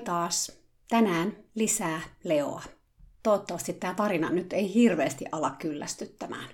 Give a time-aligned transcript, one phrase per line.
[0.00, 0.52] Taas.
[0.88, 2.62] Tänään lisää Leoa.
[3.22, 6.48] Toivottavasti tämä tarina nyt ei hirveästi ala kyllästyttämään.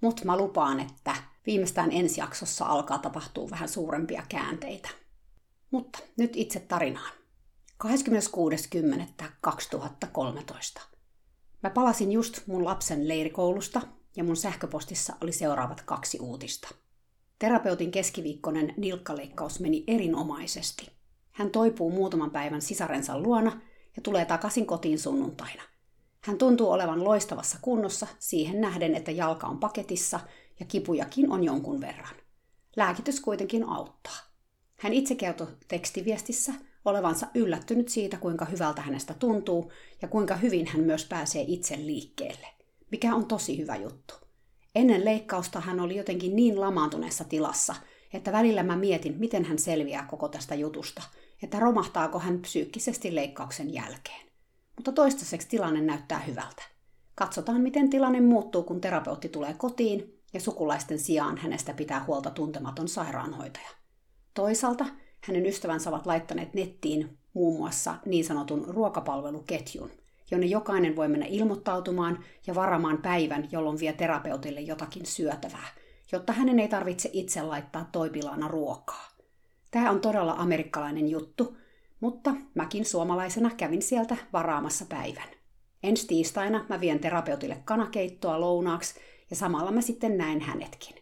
[0.00, 4.88] Mutta mä lupaan, että viimeistään ensi jaksossa alkaa tapahtua vähän suurempia käänteitä.
[5.70, 7.12] Mutta nyt itse tarinaan.
[7.84, 7.90] 26.10.2013.
[11.62, 13.80] Mä palasin just mun lapsen leirikoulusta
[14.16, 16.68] ja mun sähköpostissa oli seuraavat kaksi uutista.
[17.38, 20.93] Terapeutin keskiviikkoinen nilkkaleikkaus meni erinomaisesti.
[21.34, 23.60] Hän toipuu muutaman päivän sisarensa luona
[23.96, 25.62] ja tulee takaisin kotiin sunnuntaina.
[26.20, 30.20] Hän tuntuu olevan loistavassa kunnossa siihen nähden, että jalka on paketissa
[30.60, 32.14] ja kipujakin on jonkun verran.
[32.76, 34.16] Lääkitys kuitenkin auttaa.
[34.78, 36.52] Hän itse kertoi tekstiviestissä
[36.84, 42.46] olevansa yllättynyt siitä, kuinka hyvältä hänestä tuntuu ja kuinka hyvin hän myös pääsee itse liikkeelle,
[42.90, 44.14] mikä on tosi hyvä juttu.
[44.74, 47.74] Ennen leikkausta hän oli jotenkin niin lamaantuneessa tilassa,
[48.12, 51.02] että välillä mä mietin, miten hän selviää koko tästä jutusta–
[51.42, 54.26] että romahtaako hän psyykkisesti leikkauksen jälkeen.
[54.76, 56.62] Mutta toistaiseksi tilanne näyttää hyvältä.
[57.14, 62.88] Katsotaan, miten tilanne muuttuu, kun terapeutti tulee kotiin ja sukulaisten sijaan hänestä pitää huolta tuntematon
[62.88, 63.68] sairaanhoitaja.
[64.34, 64.86] Toisaalta
[65.20, 69.90] hänen ystävänsä ovat laittaneet nettiin muun muassa niin sanotun ruokapalveluketjun,
[70.30, 75.68] jonne jokainen voi mennä ilmoittautumaan ja varamaan päivän, jolloin vie terapeutille jotakin syötävää,
[76.12, 79.13] jotta hänen ei tarvitse itse laittaa toipilaana ruokaa.
[79.74, 81.56] Tämä on todella amerikkalainen juttu,
[82.00, 85.28] mutta mäkin suomalaisena kävin sieltä varaamassa päivän.
[85.82, 88.94] Ensi tiistaina mä vien terapeutille kanakeittoa lounaaksi
[89.30, 90.96] ja samalla mä sitten näen hänetkin.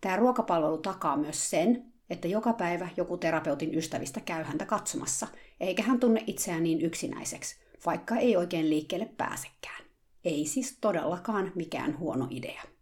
[0.00, 5.26] Tämä ruokapalvelu takaa myös sen, että joka päivä joku terapeutin ystävistä käy häntä katsomassa,
[5.60, 9.84] eikä hän tunne itseään niin yksinäiseksi, vaikka ei oikein liikkeelle pääsekään.
[10.24, 12.73] Ei siis todellakaan mikään huono idea.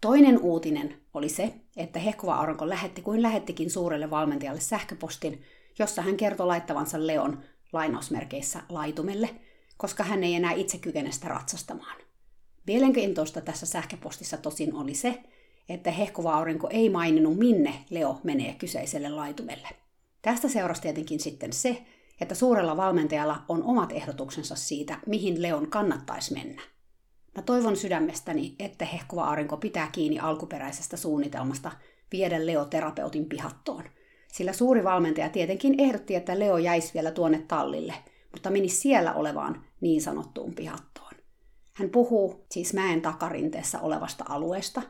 [0.00, 5.42] Toinen uutinen oli se, että Hehkova Aurinko lähetti kuin lähettikin suurelle valmentajalle sähköpostin,
[5.78, 7.42] jossa hän kertoi laittavansa Leon
[7.72, 9.30] lainausmerkeissä laitumelle,
[9.76, 11.96] koska hän ei enää itse kykene sitä ratsastamaan.
[12.66, 15.22] Mielenkiintoista tässä sähköpostissa tosin oli se,
[15.68, 19.68] että Hehkova Aurinko ei maininnut minne Leo menee kyseiselle laitumelle.
[20.22, 21.86] Tästä seurasi tietenkin sitten se,
[22.20, 26.62] että suurella valmentajalla on omat ehdotuksensa siitä, mihin Leon kannattaisi mennä.
[27.36, 31.72] Mä toivon sydämestäni, että hehkuva aurinko pitää kiinni alkuperäisestä suunnitelmasta
[32.12, 33.84] viedä Leo terapeutin pihattoon.
[34.32, 37.94] Sillä suuri valmentaja tietenkin ehdotti, että Leo jäisi vielä tuonne tallille,
[38.32, 41.12] mutta meni siellä olevaan niin sanottuun pihattoon.
[41.72, 44.82] Hän puhuu siis mäen takarinteessa olevasta alueesta,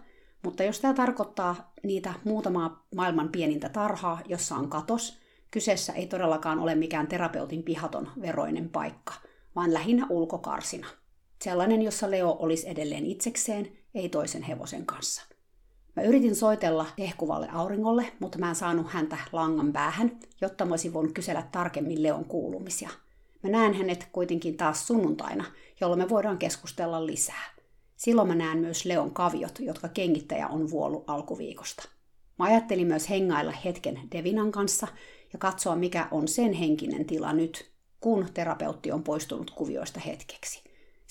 [0.42, 5.18] mutta jos tämä tarkoittaa niitä muutamaa maailman pienintä tarhaa, jossa on katos,
[5.50, 9.14] kyseessä ei todellakaan ole mikään terapeutin pihaton veroinen paikka,
[9.56, 10.86] vaan lähinnä ulkokarsina–
[11.42, 15.22] Sellainen, jossa Leo olisi edelleen itsekseen, ei toisen hevosen kanssa.
[15.96, 20.92] Mä yritin soitella hehkuvalle auringolle, mutta mä en saanut häntä langan päähän, jotta mä olisin
[20.92, 22.90] voinut kysellä tarkemmin Leon kuulumisia.
[23.42, 25.44] Mä näen hänet kuitenkin taas sunnuntaina,
[25.80, 27.54] jolloin me voidaan keskustella lisää.
[27.96, 31.88] Silloin mä näen myös Leon kaviot, jotka kengittäjä on vuollut alkuviikosta.
[32.38, 34.88] Mä ajattelin myös hengailla hetken Devinan kanssa
[35.32, 37.70] ja katsoa, mikä on sen henkinen tila nyt,
[38.00, 40.65] kun terapeutti on poistunut kuvioista hetkeksi.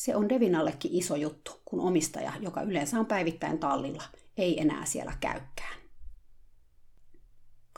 [0.05, 4.03] Se on Devinallekin iso juttu, kun omistaja, joka yleensä on päivittäin tallilla,
[4.37, 5.77] ei enää siellä käykään.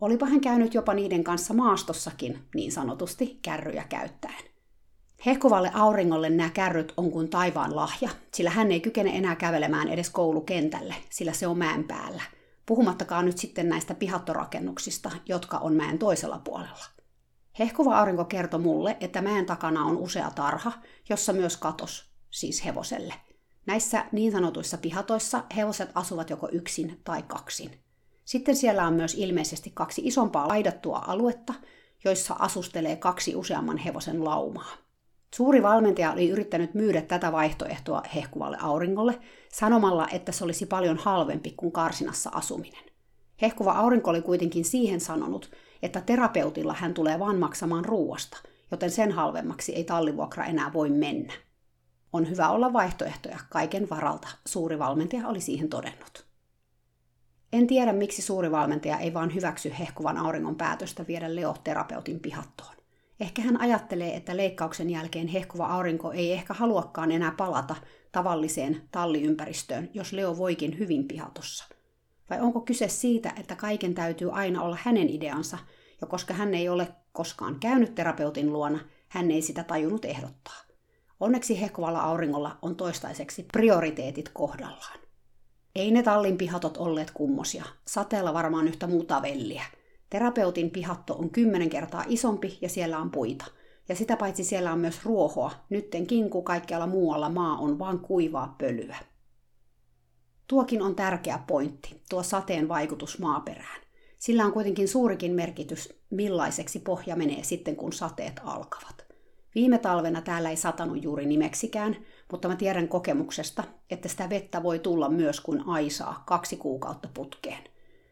[0.00, 4.47] Olipa hän käynyt jopa niiden kanssa maastossakin, niin sanotusti, kärryjä käyttäen.
[5.26, 10.10] Hehkuvalle auringolle nämä kärryt on kuin taivaan lahja, sillä hän ei kykene enää kävelemään edes
[10.10, 12.22] koulukentälle, sillä se on mäen päällä.
[12.66, 16.84] Puhumattakaan nyt sitten näistä pihattorakennuksista, jotka on mäen toisella puolella.
[17.58, 20.72] Hehkuva aurinko kertoi mulle, että mäen takana on usea tarha,
[21.08, 23.14] jossa myös katos, siis hevoselle.
[23.66, 27.70] Näissä niin sanotuissa pihatoissa hevoset asuvat joko yksin tai kaksin.
[28.24, 31.54] Sitten siellä on myös ilmeisesti kaksi isompaa laidattua aluetta,
[32.04, 34.87] joissa asustelee kaksi useamman hevosen laumaa.
[35.34, 39.18] Suuri valmentaja oli yrittänyt myydä tätä vaihtoehtoa hehkuvalle auringolle
[39.52, 42.84] sanomalla, että se olisi paljon halvempi kuin karsinassa asuminen.
[43.42, 45.50] Hehkuva aurinko oli kuitenkin siihen sanonut,
[45.82, 48.38] että terapeutilla hän tulee vain maksamaan ruuasta,
[48.70, 51.32] joten sen halvemmaksi ei tallivuokra enää voi mennä.
[52.12, 56.26] On hyvä olla vaihtoehtoja kaiken varalta, suuri valmentaja oli siihen todennut.
[57.52, 62.77] En tiedä, miksi suuri valmentaja ei vaan hyväksy hehkuvan auringon päätöstä viedä Leo terapeutin pihattoon.
[63.20, 67.76] Ehkä hän ajattelee, että leikkauksen jälkeen hehkuva aurinko ei ehkä haluakaan enää palata
[68.12, 71.64] tavalliseen talliympäristöön, jos Leo voikin hyvin pihatossa.
[72.30, 75.58] Vai onko kyse siitä, että kaiken täytyy aina olla hänen ideansa,
[76.00, 78.78] ja koska hän ei ole koskaan käynyt terapeutin luona,
[79.08, 80.56] hän ei sitä tajunnut ehdottaa.
[81.20, 84.98] Onneksi hehkuvalla auringolla on toistaiseksi prioriteetit kohdallaan.
[85.74, 87.64] Ei ne tallin pihatot olleet kummosia.
[87.86, 89.64] Sateella varmaan yhtä muuta velliä.
[90.10, 93.44] Terapeutin pihatto on kymmenen kertaa isompi ja siellä on puita.
[93.88, 98.54] Ja sitä paitsi siellä on myös ruohoa, nyttenkin kun kaikkialla muualla maa on vain kuivaa
[98.58, 98.96] pölyä.
[100.46, 103.80] Tuokin on tärkeä pointti, tuo sateen vaikutus maaperään.
[104.18, 109.06] Sillä on kuitenkin suurikin merkitys, millaiseksi pohja menee sitten, kun sateet alkavat.
[109.54, 111.96] Viime talvena täällä ei satanut juuri nimeksikään,
[112.32, 117.64] mutta mä tiedän kokemuksesta, että sitä vettä voi tulla myös kuin aisaa kaksi kuukautta putkeen.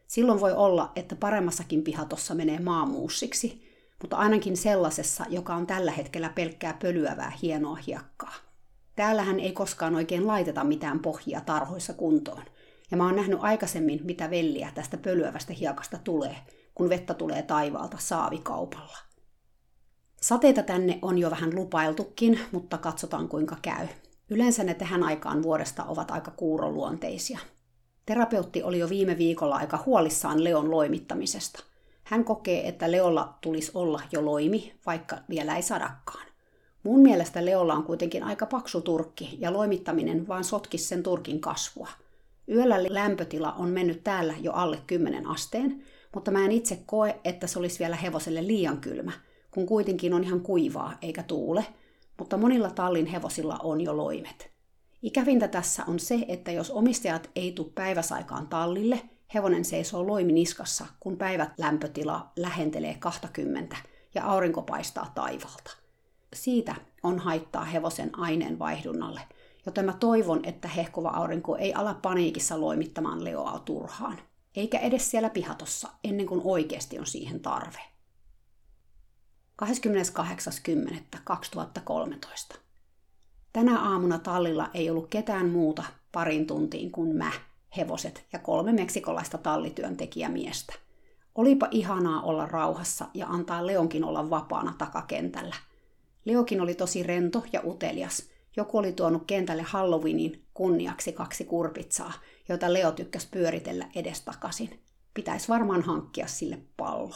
[0.07, 3.67] Silloin voi olla, että paremmassakin pihatossa menee maamuussiksi,
[4.03, 8.35] mutta ainakin sellaisessa, joka on tällä hetkellä pelkkää pölyävää hienoa hiekkaa.
[8.97, 12.43] Täällähän ei koskaan oikein laiteta mitään pohjia tarhoissa kuntoon.
[12.91, 16.37] Ja mä oon nähnyt aikaisemmin, mitä velliä tästä pölyävästä hiekasta tulee,
[16.75, 18.99] kun vettä tulee taivaalta saavikaupalla.
[20.21, 23.87] Sateita tänne on jo vähän lupailtukin, mutta katsotaan kuinka käy.
[24.31, 27.39] Yleensä ne tähän aikaan vuodesta ovat aika kuuroluonteisia.
[28.07, 31.65] Terapeutti oli jo viime viikolla aika huolissaan Leon loimittamisesta.
[32.05, 36.27] Hän kokee, että Leolla tulisi olla jo loimi, vaikka vielä ei sadakaan.
[36.83, 41.89] Mun mielestä Leolla on kuitenkin aika paksu turkki ja loimittaminen vaan sotkisi sen turkin kasvua.
[42.49, 45.83] Yöllä lämpötila on mennyt täällä jo alle 10 asteen,
[46.15, 49.13] mutta mä en itse koe, että se olisi vielä hevoselle liian kylmä,
[49.51, 51.67] kun kuitenkin on ihan kuivaa eikä tuule,
[52.19, 54.56] mutta monilla tallin hevosilla on jo loimet.
[55.07, 59.01] Ikävintä tässä on se, että jos omistajat ei tule päiväsaikaan tallille,
[59.35, 63.77] hevonen seisoo loimi niskassa, kun päivät lämpötila lähentelee 20
[64.15, 65.77] ja aurinko paistaa taivaalta.
[66.35, 69.21] Siitä on haittaa hevosen aineenvaihdunnalle,
[69.67, 74.19] joten mä toivon, että hehkuva aurinko ei ala paniikissa loimittamaan leoa turhaan,
[74.57, 77.81] eikä edes siellä pihatossa, ennen kuin oikeasti on siihen tarve.
[82.53, 82.66] 28.10.2013.
[83.57, 87.33] Tänä aamuna tallilla ei ollut ketään muuta parin tuntiin kuin mä,
[87.77, 90.75] hevoset ja kolme meksikolaista tallityöntekijämiestä.
[91.35, 95.57] Olipa ihanaa olla rauhassa ja antaa Leonkin olla vapaana takakentällä.
[96.25, 98.29] Leokin oli tosi rento ja utelias.
[98.57, 102.13] Joku oli tuonut kentälle Halloweenin kunniaksi kaksi kurpitsaa,
[102.49, 104.81] joita Leo tykkäsi pyöritellä edestakaisin.
[105.15, 107.15] Pitäisi varmaan hankkia sille pallo.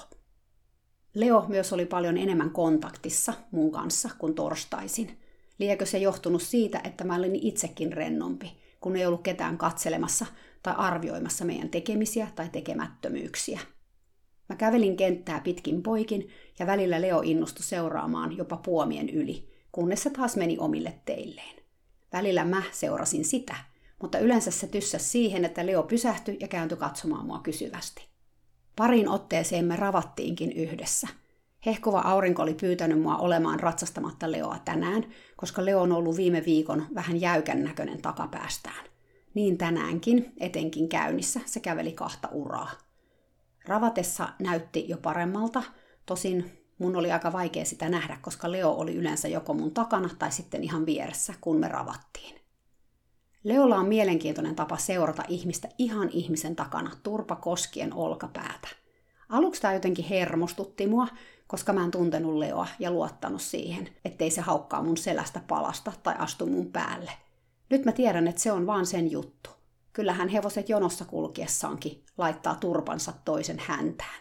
[1.15, 5.19] Leo myös oli paljon enemmän kontaktissa mun kanssa kuin torstaisin.
[5.61, 10.27] Liekö se johtunut siitä, että mä olin itsekin rennompi, kun ei ollut ketään katselemassa
[10.63, 13.61] tai arvioimassa meidän tekemisiä tai tekemättömyyksiä.
[14.49, 20.11] Mä kävelin kenttää pitkin poikin ja välillä Leo innostui seuraamaan jopa puomien yli, kunnes se
[20.11, 21.57] taas meni omille teilleen.
[22.13, 23.57] Välillä mä seurasin sitä,
[24.03, 28.09] mutta yleensä se tyssäsi siihen, että Leo pysähtyi ja kääntyi katsomaan mua kysyvästi.
[28.77, 31.09] Parin otteeseen me ravattiinkin yhdessä.
[31.67, 36.87] Hehkova aurinko oli pyytänyt mua olemaan ratsastamatta Leoa tänään, koska Leo on ollut viime viikon
[36.95, 38.85] vähän jäykän näköinen takapäästään.
[39.35, 42.71] Niin tänäänkin, etenkin käynnissä, se käveli kahta uraa.
[43.67, 45.63] Ravatessa näytti jo paremmalta,
[46.07, 50.33] tosin mun oli aika vaikea sitä nähdä, koska Leo oli yleensä joko mun takana tai
[50.33, 52.41] sitten ihan vieressä, kun me ravattiin.
[53.45, 58.69] Leolla on mielenkiintoinen tapa seurata ihmistä ihan ihmisen takana, turpa koskien olkapäätä.
[59.31, 61.09] Aluksi tämä jotenkin hermostutti mua,
[61.47, 66.15] koska mä en tuntenut Leoa ja luottanut siihen, ettei se haukkaa mun selästä palasta tai
[66.19, 67.13] astu mun päälle.
[67.71, 69.51] Nyt mä tiedän, että se on vaan sen juttu.
[69.93, 74.21] Kyllähän hevoset jonossa kulkiessaankin laittaa turpansa toisen häntään.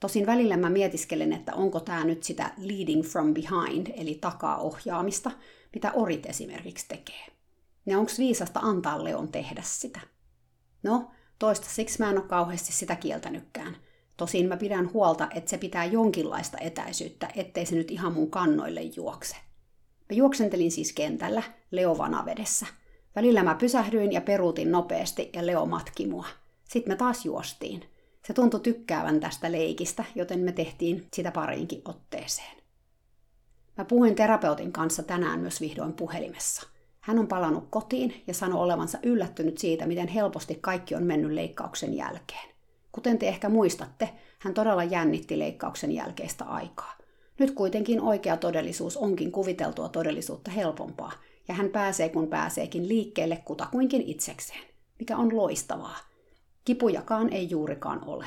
[0.00, 5.30] Tosin välillä mä mietiskelen, että onko tämä nyt sitä leading from behind, eli takaa ohjaamista,
[5.74, 7.26] mitä orit esimerkiksi tekee.
[7.86, 10.00] Ja onko viisasta antaa Leon tehdä sitä?
[10.82, 13.76] No, Toistaiseksi mä en ole kauheasti sitä kieltänytkään.
[14.20, 18.80] Tosin mä pidän huolta, että se pitää jonkinlaista etäisyyttä, ettei se nyt ihan mun kannoille
[18.80, 19.36] juokse.
[20.10, 22.66] Mä juoksentelin siis kentällä, Leo vanavedessä.
[23.16, 26.26] Välillä mä pysähdyin ja peruutin nopeasti ja Leo matki mua.
[26.68, 27.84] Sitten me taas juostiin.
[28.26, 32.56] Se tuntui tykkäävän tästä leikistä, joten me tehtiin sitä pariinkin otteeseen.
[33.78, 36.66] Mä puhuin terapeutin kanssa tänään myös vihdoin puhelimessa.
[37.00, 41.94] Hän on palannut kotiin ja sanoi olevansa yllättynyt siitä, miten helposti kaikki on mennyt leikkauksen
[41.94, 42.59] jälkeen.
[42.92, 46.96] Kuten te ehkä muistatte, hän todella jännitti leikkauksen jälkeistä aikaa.
[47.38, 51.12] Nyt kuitenkin oikea todellisuus onkin kuviteltua todellisuutta helpompaa,
[51.48, 54.64] ja hän pääsee kun pääseekin liikkeelle kutakuinkin itsekseen,
[54.98, 55.96] mikä on loistavaa.
[56.64, 58.26] Kipujakaan ei juurikaan ole.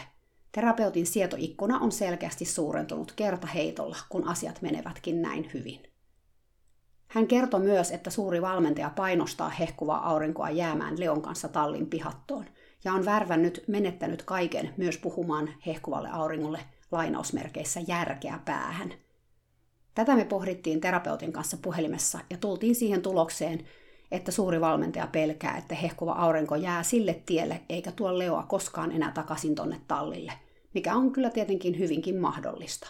[0.51, 5.79] Terapeutin sietoikkuna on selkeästi suurentunut kertaheitolla, kun asiat menevätkin näin hyvin.
[7.07, 12.45] Hän kertoi myös, että suuri valmentaja painostaa hehkuvaa aurinkoa jäämään Leon kanssa tallin pihattoon,
[12.85, 16.59] ja on värvännyt menettänyt kaiken myös puhumaan hehkuvalle auringolle
[16.91, 18.93] lainausmerkeissä järkeä päähän.
[19.95, 23.65] Tätä me pohdittiin terapeutin kanssa puhelimessa ja tultiin siihen tulokseen,
[24.11, 29.11] että suuri valmentaja pelkää, että hehkuva aurinko jää sille tielle eikä tuo Leoa koskaan enää
[29.11, 30.33] takaisin tonne tallille,
[30.73, 32.89] mikä on kyllä tietenkin hyvinkin mahdollista.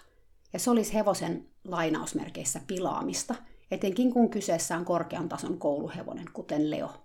[0.53, 3.35] Ja se olisi hevosen lainausmerkeissä pilaamista,
[3.71, 7.02] etenkin kun kyseessä on korkean tason kouluhevonen, kuten Leo.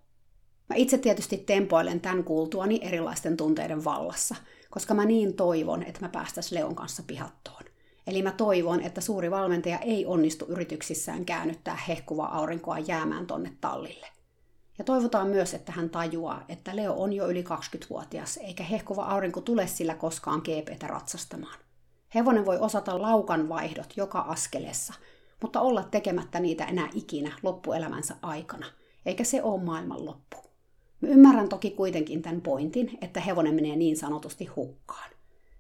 [0.69, 4.37] Mä itse tietysti tempoilen tämän kuultuani erilaisten tunteiden vallassa,
[4.71, 7.63] koska mä niin toivon, että mä päästäis Leon kanssa pihattoon.
[8.07, 14.07] Eli mä toivon, että suuri valmentaja ei onnistu yrityksissään käännyttää hehkuvaa aurinkoa jäämään tonne tallille.
[14.79, 19.41] Ja toivotaan myös, että hän tajuaa, että Leo on jo yli 20-vuotias, eikä hehkuva aurinko
[19.41, 21.59] tule sillä koskaan GPtä ratsastamaan.
[22.15, 24.95] Hevonen voi osata laukan vaihdot joka askeleessa,
[25.43, 28.67] mutta olla tekemättä niitä enää ikinä loppuelämänsä aikana,
[29.07, 30.48] eikä se ole maailman loppu.
[31.01, 35.11] Mä ymmärrän toki kuitenkin tämän pointin, että hevonen menee niin sanotusti hukkaan.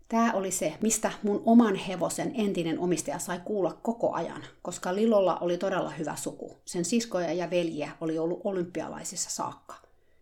[0.09, 5.37] Tämä oli se, mistä mun oman hevosen entinen omistaja sai kuulla koko ajan, koska Lilolla
[5.37, 6.57] oli todella hyvä suku.
[6.64, 9.75] Sen siskoja ja veljiä oli ollut olympialaisissa saakka.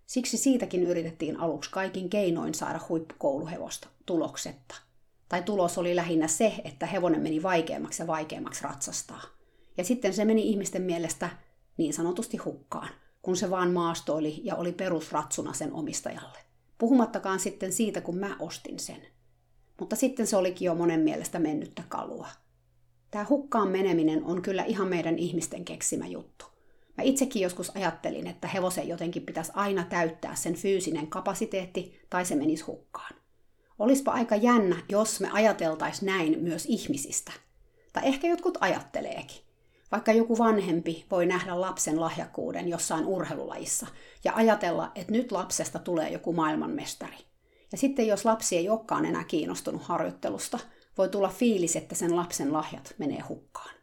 [0.06, 4.74] Siksi siitäkin yritettiin aluksi kaikin keinoin saada huippukouluhevosta tuloksetta.
[5.28, 9.22] Tai tulos oli lähinnä se, että hevonen meni vaikeammaksi ja vaikeammaksi ratsastaa.
[9.76, 11.30] Ja sitten se meni ihmisten mielestä
[11.76, 12.88] niin sanotusti hukkaan,
[13.26, 16.38] kun se vaan maastoili ja oli perusratsuna sen omistajalle.
[16.78, 19.06] Puhumattakaan sitten siitä, kun mä ostin sen–
[19.80, 22.28] mutta sitten se olikin jo monen mielestä mennyttä kalua.
[23.10, 26.44] Tämä hukkaan meneminen on kyllä ihan meidän ihmisten keksimä juttu.
[26.96, 32.34] Mä itsekin joskus ajattelin, että hevosen jotenkin pitäisi aina täyttää sen fyysinen kapasiteetti tai se
[32.34, 33.14] menisi hukkaan.
[33.78, 37.32] Olispa aika jännä, jos me ajateltais näin myös ihmisistä.
[37.92, 39.45] Tai ehkä jotkut ajatteleekin.
[39.92, 43.86] Vaikka joku vanhempi voi nähdä lapsen lahjakkuuden jossain urheilulajissa
[44.24, 47.16] ja ajatella, että nyt lapsesta tulee joku maailmanmestari.
[47.72, 50.58] Ja sitten jos lapsi ei olekaan enää kiinnostunut harjoittelusta,
[50.98, 53.74] voi tulla fiilis, että sen lapsen lahjat menee hukkaan.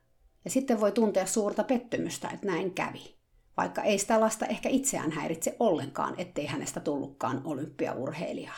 [0.45, 3.15] Ja sitten voi tuntea suurta pettymystä, että näin kävi.
[3.57, 8.57] Vaikka ei sitä lasta ehkä itseään häiritse ollenkaan, ettei hänestä tullutkaan olympiaurheilijaa.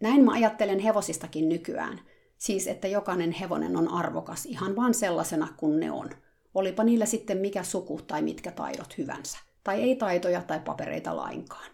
[0.00, 2.00] Näin mä ajattelen hevosistakin nykyään.
[2.38, 6.10] Siis, että jokainen hevonen on arvokas ihan vain sellaisena kuin ne on.
[6.54, 9.38] Olipa niillä sitten mikä suku tai mitkä taidot hyvänsä.
[9.64, 11.70] Tai ei taitoja tai papereita lainkaan.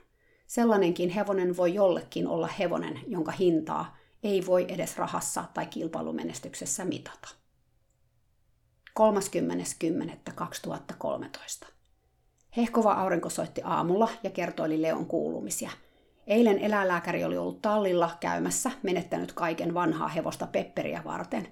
[0.47, 7.29] Sellainenkin hevonen voi jollekin olla hevonen, jonka hintaa ei voi edes rahassa tai kilpailumenestyksessä mitata.
[9.01, 11.67] 30.10.2013.
[12.57, 15.71] Hehkova aurinko soitti aamulla ja kertoili Leon kuulumisia.
[16.27, 21.49] Eilen eläinlääkäri oli ollut tallilla käymässä, menettänyt kaiken vanhaa hevosta Pepperiä varten,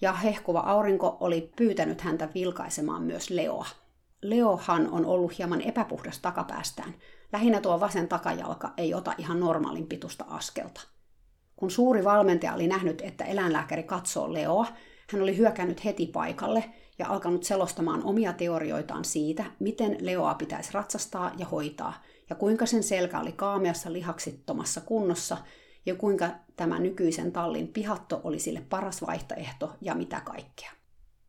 [0.00, 3.66] ja hehkuva aurinko oli pyytänyt häntä vilkaisemaan myös Leoa.
[4.22, 6.94] Leohan on ollut hieman epäpuhdas takapäästään,
[7.32, 10.80] Lähinnä tuo vasen takajalka ei ota ihan normaalin pitusta askelta.
[11.56, 14.66] Kun suuri valmentaja oli nähnyt, että eläinlääkäri katsoo Leoa,
[15.12, 16.64] hän oli hyökännyt heti paikalle
[16.98, 22.82] ja alkanut selostamaan omia teorioitaan siitä, miten Leoa pitäisi ratsastaa ja hoitaa, ja kuinka sen
[22.82, 25.36] selkä oli kaameassa lihaksittomassa kunnossa,
[25.86, 30.70] ja kuinka tämä nykyisen tallin pihatto oli sille paras vaihtoehto ja mitä kaikkea.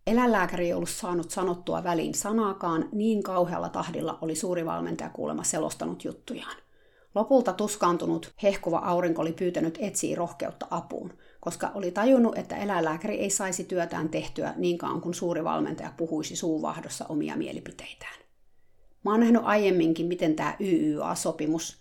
[0.08, 6.04] Eläinlääkäri ei ollut saanut sanottua väliin sanaakaan, niin kauhealla tahdilla oli suuri valmentaja kuulemma selostanut
[6.04, 6.56] juttujaan.
[7.16, 13.30] Lopulta tuskaantunut hehkuva aurinko oli pyytänyt etsiä rohkeutta apuun, koska oli tajunnut, että eläinlääkäri ei
[13.30, 18.22] saisi työtään tehtyä niin kauan kuin suuri valmentaja puhuisi suuvahdossa omia mielipiteitään.
[19.04, 21.81] Mä oon nähnyt aiemminkin, miten tämä YYA-sopimus,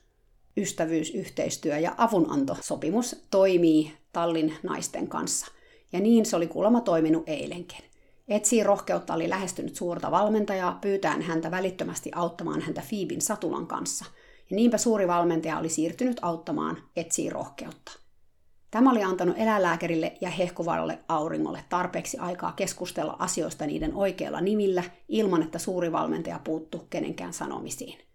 [0.61, 5.47] ystävyys, yhteistyö ja avunantosopimus toimii tallin naisten kanssa.
[5.93, 7.85] Ja niin se oli kuulemma toiminut eilenkin.
[8.29, 14.05] Etsii rohkeutta oli lähestynyt suurta valmentajaa pyytäen häntä välittömästi auttamaan häntä Fiibin satulan kanssa,
[14.51, 17.93] Ja niinpä suuri valmentaja oli siirtynyt auttamaan etsii rohkeutta.
[18.71, 25.43] Tämä oli antanut eläinlääkärille ja hehkuvalle auringolle tarpeeksi aikaa keskustella asioista niiden oikeilla nimillä ilman,
[25.43, 28.10] että suuri valmentaja puuttu kenenkään sanomisiin.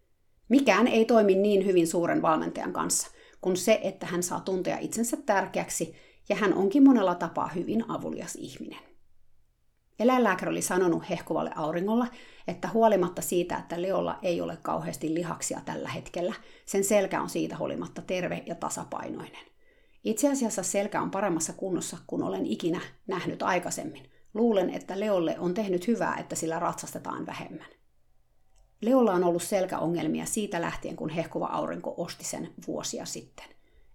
[0.49, 3.11] Mikään ei toimi niin hyvin suuren valmentajan kanssa
[3.41, 5.95] kuin se, että hän saa tuntea itsensä tärkeäksi
[6.29, 8.79] ja hän onkin monella tapaa hyvin avulias ihminen.
[9.99, 12.07] Eläinlääkäri oli sanonut hehkuvalle auringolla,
[12.47, 16.33] että huolimatta siitä, että Leolla ei ole kauheasti lihaksia tällä hetkellä,
[16.65, 19.45] sen selkä on siitä huolimatta terve ja tasapainoinen.
[20.03, 24.09] Itse asiassa selkä on paremmassa kunnossa kuin olen ikinä nähnyt aikaisemmin.
[24.33, 27.67] Luulen, että Leolle on tehnyt hyvää, että sillä ratsastetaan vähemmän.
[28.81, 33.45] Leolla on ollut selkäongelmia siitä lähtien, kun hehkuva aurinko osti sen vuosia sitten.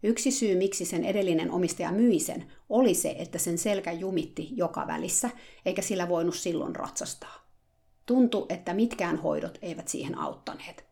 [0.02, 4.86] Yksi syy, miksi sen edellinen omistaja myi sen, oli se, että sen selkä jumitti joka
[4.86, 5.30] välissä,
[5.66, 7.46] eikä sillä voinut silloin ratsastaa.
[8.06, 10.84] Tuntui, että mitkään hoidot eivät siihen auttaneet.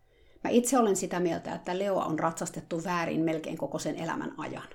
[0.44, 4.68] Mä itse olen sitä mieltä, että Leoa on ratsastettu väärin melkein koko sen elämän ajan.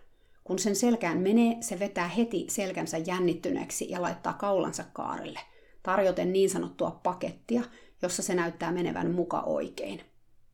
[0.43, 5.39] Kun sen selkään menee, se vetää heti selkänsä jännittyneeksi ja laittaa kaulansa kaarelle,
[5.83, 7.63] tarjoten niin sanottua pakettia,
[8.03, 10.01] jossa se näyttää menevän muka oikein.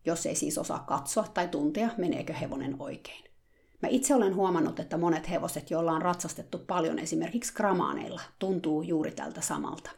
[0.06, 3.24] Jos ei siis osaa katsoa tai tuntea, meneekö hevonen oikein.
[3.82, 9.12] Mä itse olen huomannut, että monet hevoset, joilla on ratsastettu paljon esimerkiksi gramaaneilla, tuntuu juuri
[9.12, 9.91] tältä samalta.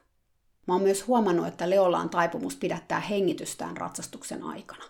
[0.67, 4.83] Mä oon myös huomannut, että Leolla on taipumus pidättää hengitystään ratsastuksen aikana.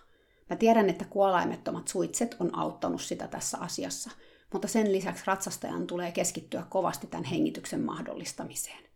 [0.50, 4.10] Mä tiedän, että kuolaimettomat suitset on auttanut sitä tässä asiassa,
[4.52, 8.91] mutta sen lisäksi ratsastajan tulee keskittyä kovasti tämän hengityksen mahdollistamiseen.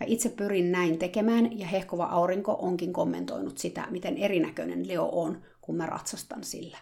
[0.00, 5.42] Mä itse pyrin näin tekemään ja hehkova aurinko onkin kommentoinut sitä, miten erinäköinen Leo on,
[5.60, 6.78] kun mä ratsastan sillä.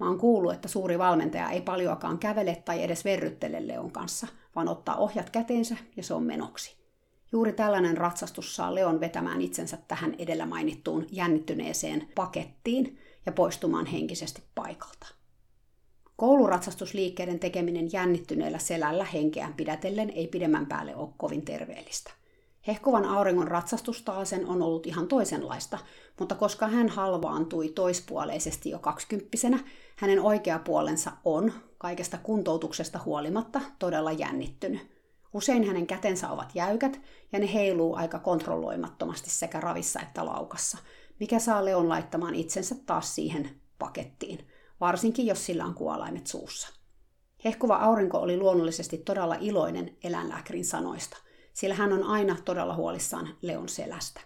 [0.00, 4.68] Mä oon kuullut, että suuri valmentaja ei paljoakaan kävele tai edes verryttele Leon kanssa, vaan
[4.68, 6.76] ottaa ohjat käteensä ja se on menoksi.
[7.32, 14.42] Juuri tällainen ratsastus saa Leon vetämään itsensä tähän edellä mainittuun jännittyneeseen pakettiin ja poistumaan henkisesti
[14.54, 15.06] paikalta.
[16.16, 22.17] Kouluratsastusliikkeiden tekeminen jännittyneellä selällä henkeään pidätellen ei pidemmän päälle ole kovin terveellistä.
[22.68, 25.78] Hehkuvan auringon ratsastus taasen on ollut ihan toisenlaista,
[26.18, 29.58] mutta koska hän halvaantui toispuoleisesti jo kaksikymppisenä,
[29.96, 34.98] hänen oikea puolensa on, kaikesta kuntoutuksesta huolimatta, todella jännittynyt.
[35.34, 37.00] Usein hänen kätensä ovat jäykät
[37.32, 40.78] ja ne heiluu aika kontrolloimattomasti sekä ravissa että laukassa,
[41.20, 44.48] mikä saa Leon laittamaan itsensä taas siihen pakettiin,
[44.80, 46.68] varsinkin jos sillä on kuolaimet suussa.
[47.44, 51.16] Hehkuva aurinko oli luonnollisesti todella iloinen eläinlääkärin sanoista–
[51.58, 54.20] sillä hän on aina todella huolissaan Leon selästä.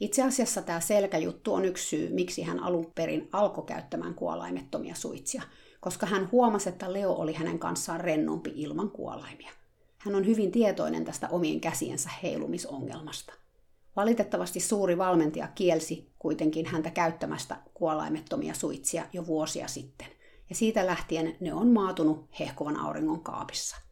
[0.00, 5.42] Itse asiassa tämä selkäjuttu on yksi syy, miksi hän alun perin alkoi käyttämään kuolaimettomia suitsia,
[5.80, 9.50] koska hän huomasi, että Leo oli hänen kanssaan rennompi ilman kuolaimia.
[9.98, 13.32] Hän on hyvin tietoinen tästä omien käsiensä heilumisongelmasta.
[13.96, 20.08] Valitettavasti suuri valmentaja kielsi kuitenkin häntä käyttämästä kuolaimettomia suitsia jo vuosia sitten,
[20.48, 23.76] ja siitä lähtien ne on maatunut hehkuvan auringon kaapissa–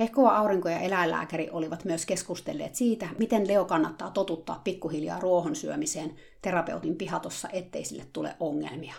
[0.00, 6.16] Hehkova aurinko ja eläinlääkäri olivat myös keskustelleet siitä, miten Leo kannattaa totuttaa pikkuhiljaa ruohon syömiseen
[6.42, 8.94] terapeutin pihatossa, ettei sille tule ongelmia.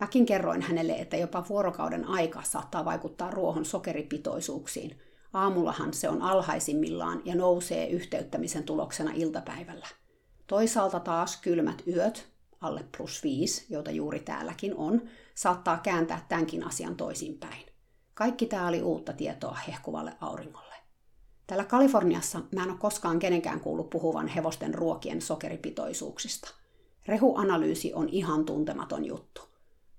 [0.00, 4.98] Mäkin kerroin hänelle, että jopa vuorokauden aika saattaa vaikuttaa ruohon sokeripitoisuuksiin.
[5.32, 9.86] Aamullahan se on alhaisimmillaan ja nousee yhteyttämisen tuloksena iltapäivällä.
[10.46, 12.28] Toisaalta taas kylmät yöt,
[12.60, 15.02] alle plus 5, joita juuri täälläkin on,
[15.34, 17.69] saattaa kääntää tämänkin asian toisinpäin.
[18.20, 20.74] Kaikki tämä oli uutta tietoa hehkuvalle auringolle.
[21.46, 26.54] Täällä Kaliforniassa mä en ole koskaan kenenkään kuullut puhuvan hevosten ruokien sokeripitoisuuksista.
[27.06, 29.42] Rehuanalyysi on ihan tuntematon juttu.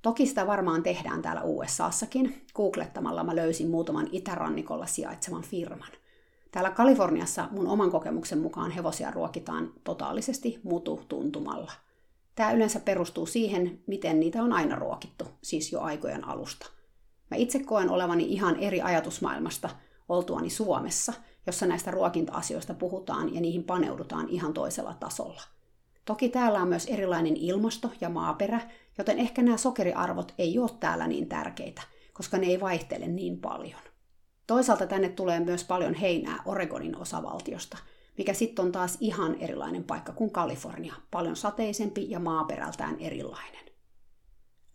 [0.01, 2.45] Toki sitä varmaan tehdään täällä USAssakin.
[2.55, 5.91] Googlettamalla mä löysin muutaman itärannikolla sijaitsevan firman.
[6.51, 11.71] Täällä Kaliforniassa mun oman kokemuksen mukaan hevosia ruokitaan totaalisesti mutu-tuntumalla.
[12.35, 16.71] Tämä yleensä perustuu siihen, miten niitä on aina ruokittu, siis jo aikojen alusta–
[17.31, 19.69] Mä itse koen olevani ihan eri ajatusmaailmasta
[20.09, 21.13] oltuani Suomessa,
[21.45, 25.41] jossa näistä ruokinta-asioista puhutaan ja niihin paneudutaan ihan toisella tasolla.
[26.05, 28.61] Toki täällä on myös erilainen ilmasto ja maaperä,
[28.97, 31.81] joten ehkä nämä sokeriarvot ei ole täällä niin tärkeitä,
[32.13, 33.81] koska ne ei vaihtele niin paljon.
[34.47, 37.77] Toisaalta tänne tulee myös paljon heinää Oregonin osavaltiosta,
[38.17, 43.70] mikä sitten on taas ihan erilainen paikka kuin Kalifornia, paljon sateisempi ja maaperältään erilainen.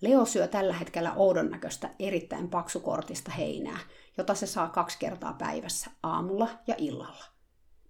[0.00, 3.78] Leo syö tällä hetkellä oudon näköistä erittäin paksukortista heinää,
[4.18, 7.24] jota se saa kaksi kertaa päivässä, aamulla ja illalla.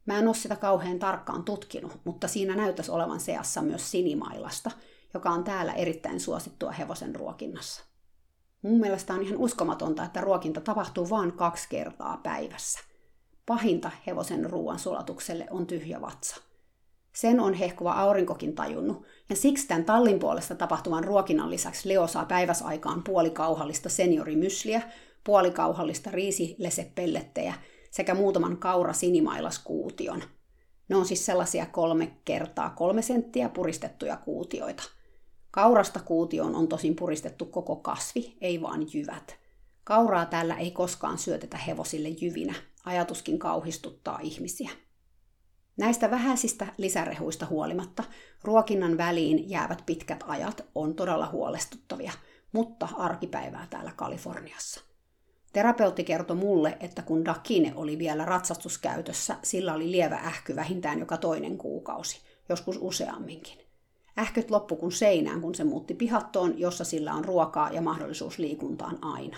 [0.07, 4.71] Mä en ole sitä kauhean tarkkaan tutkinut, mutta siinä näyttäisi olevan seassa myös sinimailasta,
[5.15, 7.85] joka on täällä erittäin suosittua hevosen ruokinnassa.
[8.63, 12.81] Mun mielestä on ihan uskomatonta, että ruokinta tapahtuu vain kaksi kertaa päivässä.
[13.47, 16.46] Pahinta hevosen ruoan sulatukselle on tyhjä vatsa.
[17.17, 22.25] Sen on hehkuva aurinkokin tajunnut, ja siksi tämän tallin puolesta tapahtuvan ruokinnan lisäksi Leo saa
[22.25, 24.83] päiväsaikaan puolikauhallista seniorimysliä,
[25.25, 27.55] puolikauhallista riisilesepellettejä
[27.91, 30.23] sekä muutaman kaura sinimailaskuution.
[30.89, 34.83] Ne on siis sellaisia kolme kertaa kolme senttiä puristettuja kuutioita.
[35.51, 39.37] Kaurasta kuutioon on tosin puristettu koko kasvi, ei vaan jyvät.
[39.85, 42.55] Kauraa täällä ei koskaan syötetä hevosille jyvinä.
[42.85, 44.71] Ajatuskin kauhistuttaa ihmisiä.
[45.77, 48.05] Näistä vähäisistä lisärehuista huolimatta
[48.43, 52.13] ruokinnan väliin jäävät pitkät ajat on todella huolestuttavia,
[52.53, 54.81] mutta arkipäivää täällä Kaliforniassa.
[55.53, 61.17] Terapeutti kertoi mulle, että kun Dakine oli vielä ratsastuskäytössä, sillä oli lievä ähky vähintään joka
[61.17, 63.59] toinen kuukausi, joskus useamminkin.
[64.19, 68.99] Ähkyt loppu kuin seinään, kun se muutti pihattoon, jossa sillä on ruokaa ja mahdollisuus liikuntaan
[69.05, 69.37] aina.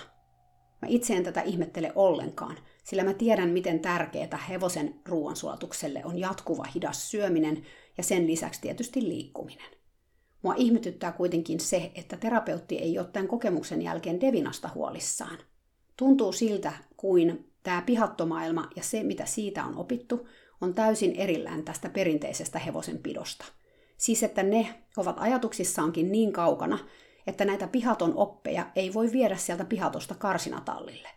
[0.82, 6.64] Mä itse en tätä ihmettele ollenkaan, sillä mä tiedän, miten tärkeää hevosen ruoansulatukselle on jatkuva
[6.74, 7.66] hidas syöminen
[7.98, 9.70] ja sen lisäksi tietysti liikkuminen.
[10.42, 15.38] Mua ihmetyttää kuitenkin se, että terapeutti ei ole tämän kokemuksen jälkeen Devinasta huolissaan.
[15.96, 20.28] Tuntuu siltä, kuin tämä pihattomaailma ja se, mitä siitä on opittu,
[20.60, 23.44] on täysin erillään tästä perinteisestä hevosen pidosta.
[23.96, 26.78] Siis että ne ovat ajatuksissaankin niin kaukana,
[27.28, 31.08] että näitä pihaton oppeja ei voi viedä sieltä pihatosta karsinatallille.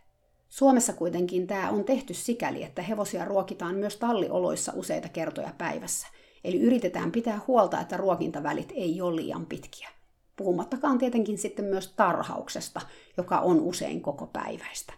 [0.50, 6.08] Suomessa kuitenkin tämä on tehty sikäli, että hevosia ruokitaan myös tallioloissa useita kertoja päivässä,
[6.44, 9.90] eli yritetään pitää huolta, että ruokintavälit ei ole liian pitkiä.
[10.36, 12.82] Puhumattakaan tietenkin sitten myös tarhauksesta,
[13.18, 14.94] joka on usein koko päiväistä.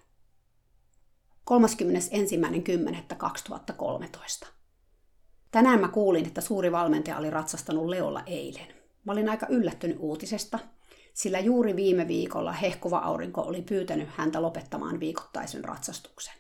[1.52, 4.48] 31.10.2013.
[5.52, 8.68] Tänään mä kuulin, että suuri valmentaja oli ratsastanut Leolla eilen.
[9.06, 10.60] Mä olin aika yllättynyt uutisesta,
[11.14, 16.34] sillä juuri viime viikolla hehkuva aurinko oli pyytänyt häntä lopettamaan viikoittaisen ratsastuksen.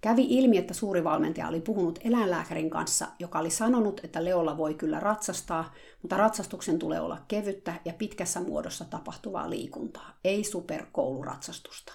[0.00, 4.74] Kävi ilmi, että suuri valmentaja oli puhunut eläinlääkärin kanssa, joka oli sanonut, että Leolla voi
[4.74, 11.92] kyllä ratsastaa, mutta ratsastuksen tulee olla kevyttä ja pitkässä muodossa tapahtuvaa liikuntaa, ei superkouluratsastusta.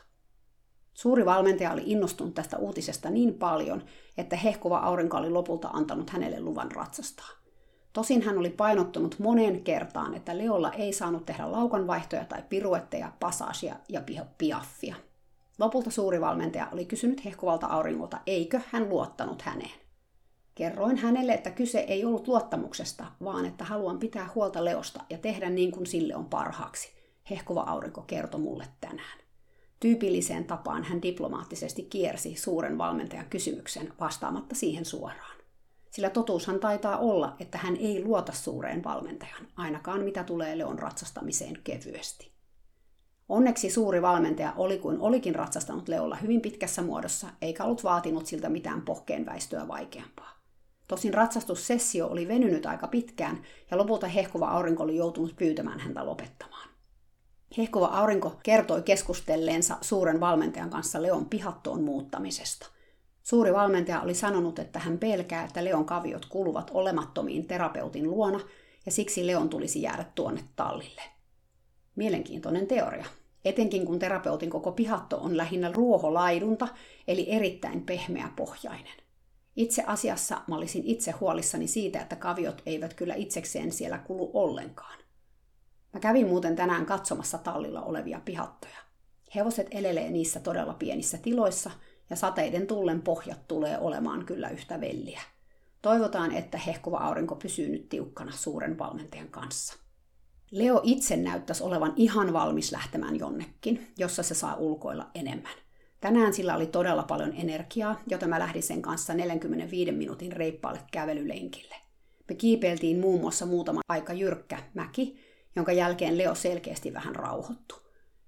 [0.94, 3.84] Suuri valmentaja oli innostunut tästä uutisesta niin paljon,
[4.18, 7.41] että hehkuva aurinko oli lopulta antanut hänelle luvan ratsastaa.
[7.94, 13.76] Tosin hän oli painottunut moneen kertaan, että Leolla ei saanut tehdä laukanvaihtoja tai piruetteja, pasaasia
[13.90, 14.02] ja
[14.38, 14.96] piaffia.
[15.60, 19.82] Lopulta suuri valmentaja oli kysynyt hehkuvalta auringolta, eikö hän luottanut häneen.
[20.56, 25.50] Kerroin hänelle, että kyse ei ollut luottamuksesta, vaan että haluan pitää huolta Leosta ja tehdä
[25.50, 26.92] niin kuin sille on parhaaksi.
[27.30, 29.20] Hehkuva aurinko kertoi mulle tänään.
[29.80, 35.41] Tyypilliseen tapaan hän diplomaattisesti kiersi suuren valmentajan kysymyksen vastaamatta siihen suoraan.
[35.92, 41.58] Sillä totuushan taitaa olla, että hän ei luota suureen valmentajan, ainakaan mitä tulee Leon ratsastamiseen
[41.64, 42.32] kevyesti.
[43.30, 48.50] Onneksi suuri valmentaja oli kuin olikin ratsastanut Leolla hyvin pitkässä muodossa, eikä ollut vaatinut siltä
[48.50, 50.38] mitään pohkeen väistöä vaikeampaa.
[50.88, 56.70] Tosin ratsastussessio oli venynyt aika pitkään ja lopulta hehkuva aurinko oli joutunut pyytämään häntä lopettamaan.
[57.58, 62.68] Hehkuva aurinko kertoi keskustelleensa suuren valmentajan kanssa Leon pihattoon muuttamisesta–
[63.32, 68.40] Suuri valmentaja oli sanonut, että hän pelkää, että Leon kaviot kuluvat olemattomiin terapeutin luona
[68.86, 71.02] ja siksi Leon tulisi jäädä tuonne tallille.
[71.96, 73.06] Mielenkiintoinen teoria,
[73.46, 76.68] etenkin kun terapeutin koko pihatto on lähinnä ruoholaidunta,
[77.08, 78.98] eli erittäin pehmeä pohjainen.
[79.56, 85.00] Itse asiassa mä olisin itse huolissani siitä, että kaviot eivät kyllä itsekseen siellä kulu ollenkaan.
[85.94, 88.78] Mä kävin muuten tänään katsomassa tallilla olevia pihattoja.
[89.36, 91.72] Hevoset elelee niissä todella pienissä tiloissa–
[92.12, 95.22] ja sateiden tullen pohjat tulee olemaan kyllä yhtä velliä.
[95.82, 99.78] Toivotaan, että hehkuva aurinko pysyy nyt tiukkana suuren valmentajan kanssa.
[100.52, 105.54] Leo itse näyttäisi olevan ihan valmis lähtemään jonnekin, jossa se saa ulkoilla enemmän.
[106.02, 111.76] Tänään sillä oli todella paljon energiaa, joten mä lähdin sen kanssa 45 minuutin reippaalle kävelylenkille.
[112.30, 115.20] Me kiipeiltiin muun muassa muutama aika jyrkkä mäki,
[115.56, 117.81] jonka jälkeen Leo selkeästi vähän rauhoittu.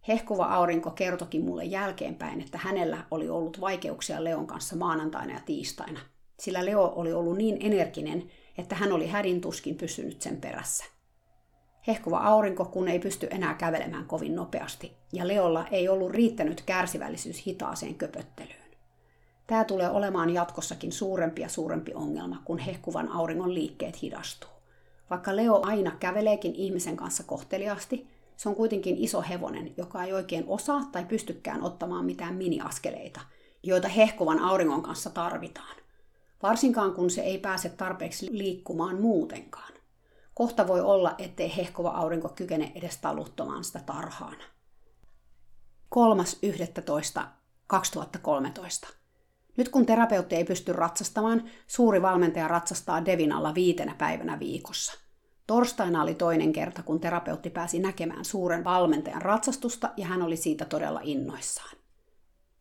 [0.07, 5.99] Hehkuva aurinko kertokin mulle jälkeenpäin, että hänellä oli ollut vaikeuksia Leon kanssa maanantaina ja tiistaina,
[6.39, 10.85] sillä Leo oli ollut niin energinen, että hän oli hädin tuskin pysynyt sen perässä.
[11.87, 17.47] Hehkuva aurinko, kun ei pysty enää kävelemään kovin nopeasti, ja Leolla ei ollut riittänyt kärsivällisyys
[17.47, 18.63] hitaaseen köpöttelyyn.
[19.47, 24.49] Tämä tulee olemaan jatkossakin suurempi ja suurempi ongelma, kun hehkuvan auringon liikkeet hidastuu.
[25.09, 30.43] Vaikka Leo aina käveleekin ihmisen kanssa kohteliaasti, se on kuitenkin iso hevonen, joka ei oikein
[30.47, 33.21] osaa tai pystykään ottamaan mitään miniaskeleita,
[33.63, 35.75] joita hehkuvan auringon kanssa tarvitaan.
[36.43, 39.73] Varsinkaan kun se ei pääse tarpeeksi liikkumaan muutenkaan.
[40.33, 44.37] Kohta voi olla, ettei hehkuva aurinko kykene edes taluttamaan sitä tarhaan.
[45.95, 48.93] 3.11.2013.
[49.57, 55.02] Nyt kun terapeutti ei pysty ratsastamaan, suuri valmentaja ratsastaa Devinalla viitenä päivänä viikossa.
[55.47, 60.65] Torstaina oli toinen kerta, kun terapeutti pääsi näkemään suuren valmentajan ratsastusta ja hän oli siitä
[60.65, 61.77] todella innoissaan.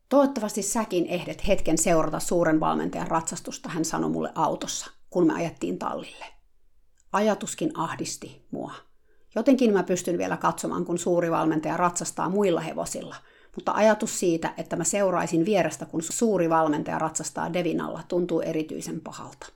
[0.08, 5.78] Toivottavasti säkin ehdet hetken seurata suuren valmentajan ratsastusta, hän sanoi mulle autossa, kun me ajettiin
[5.78, 6.24] tallille.
[7.12, 8.72] Ajatuskin ahdisti mua.
[9.34, 13.16] Jotenkin mä pystyn vielä katsomaan, kun suuri valmentaja ratsastaa muilla hevosilla,
[13.56, 19.46] mutta ajatus siitä, että mä seuraisin vierestä, kun suuri valmentaja ratsastaa Devinalla, tuntuu erityisen pahalta.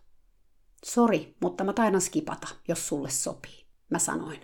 [0.86, 4.40] Sori, mutta mä taidan skipata, jos sulle sopii, mä sanoin.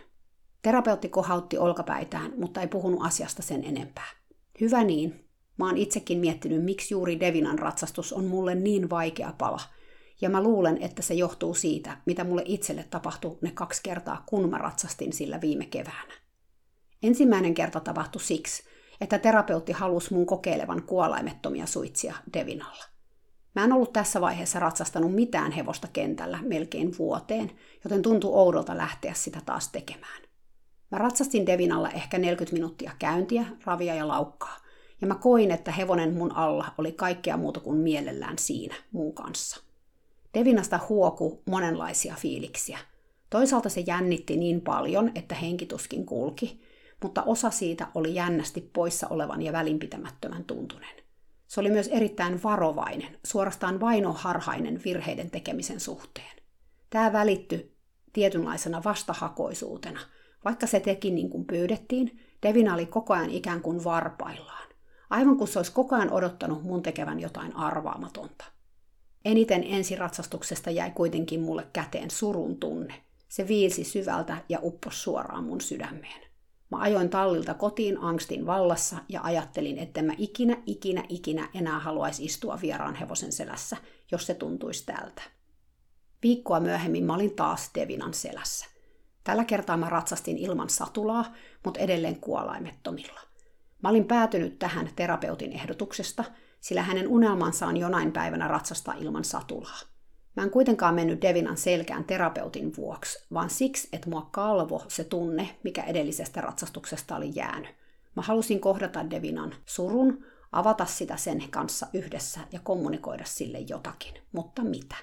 [0.62, 4.09] Terapeutti kohautti olkapäitään, mutta ei puhunut asiasta sen enempää.
[4.61, 5.28] Hyvä niin.
[5.59, 9.61] Mä oon itsekin miettinyt, miksi juuri Devinan ratsastus on mulle niin vaikea pala.
[10.20, 14.50] Ja mä luulen, että se johtuu siitä, mitä mulle itselle tapahtui ne kaksi kertaa, kun
[14.50, 16.14] mä ratsastin sillä viime keväänä.
[17.02, 18.62] Ensimmäinen kerta tapahtui siksi,
[19.00, 22.91] että terapeutti halusi mun kokeilevan kuolaimettomia suitsia Devinalla.
[23.54, 27.50] Mä en ollut tässä vaiheessa ratsastanut mitään hevosta kentällä melkein vuoteen,
[27.84, 30.22] joten tuntui oudolta lähteä sitä taas tekemään.
[30.90, 34.56] Mä ratsastin Devinalla ehkä 40 minuuttia käyntiä, ravia ja laukkaa,
[35.00, 39.62] ja mä koin, että hevonen mun alla oli kaikkea muuta kuin mielellään siinä mun kanssa.
[40.34, 42.78] Devinasta huoku monenlaisia fiiliksiä.
[43.30, 46.60] Toisaalta se jännitti niin paljon, että henkituskin kulki,
[47.02, 51.01] mutta osa siitä oli jännästi poissa olevan ja välinpitämättömän tuntunen.
[51.52, 56.36] Se oli myös erittäin varovainen, suorastaan vainoharhainen virheiden tekemisen suhteen.
[56.90, 57.76] Tämä välittyi
[58.12, 60.00] tietynlaisena vastahakoisuutena.
[60.44, 64.68] Vaikka se teki niin kuin pyydettiin, Devina oli koko ajan ikään kuin varpaillaan.
[65.10, 68.44] Aivan kuin se olisi koko ajan odottanut mun tekevän jotain arvaamatonta.
[69.24, 72.94] Eniten ensiratsastuksesta jäi kuitenkin mulle käteen surun tunne.
[73.28, 76.32] Se viilsi syvältä ja uppos suoraan mun sydämeen.
[76.72, 82.24] Mä ajoin tallilta kotiin angstin vallassa ja ajattelin, että mä ikinä, ikinä, ikinä enää haluaisi
[82.24, 83.76] istua vieraan hevosen selässä,
[84.12, 85.22] jos se tuntuisi tältä.
[86.22, 88.66] Viikkoa myöhemmin mä olin taas Devinan selässä.
[89.24, 91.32] Tällä kertaa mä ratsastin ilman satulaa,
[91.64, 93.20] mutta edelleen kuolaimettomilla.
[93.82, 96.24] Mä olin päätynyt tähän terapeutin ehdotuksesta,
[96.61, 99.91] sillä hänen unelmansa on jonain päivänä ratsastaa ilman satulaa.
[100.37, 105.49] Mä en kuitenkaan mennyt Devinan selkään terapeutin vuoksi, vaan siksi, että mua kalvo se tunne,
[105.62, 107.71] mikä edellisestä ratsastuksesta oli jäänyt.
[108.16, 114.14] Mä halusin kohdata Devinan surun, avata sitä sen kanssa yhdessä ja kommunikoida sille jotakin.
[114.33, 114.97] Mutta mitä?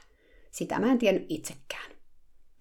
[0.51, 1.91] Sitä mä en tiennyt itsekään.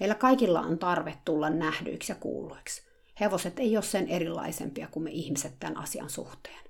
[0.01, 2.83] Meillä kaikilla on tarve tulla nähdyiksi ja kuulluiksi.
[3.21, 6.65] Hevoset ei ole sen erilaisempia kuin me ihmiset tämän asian suhteen.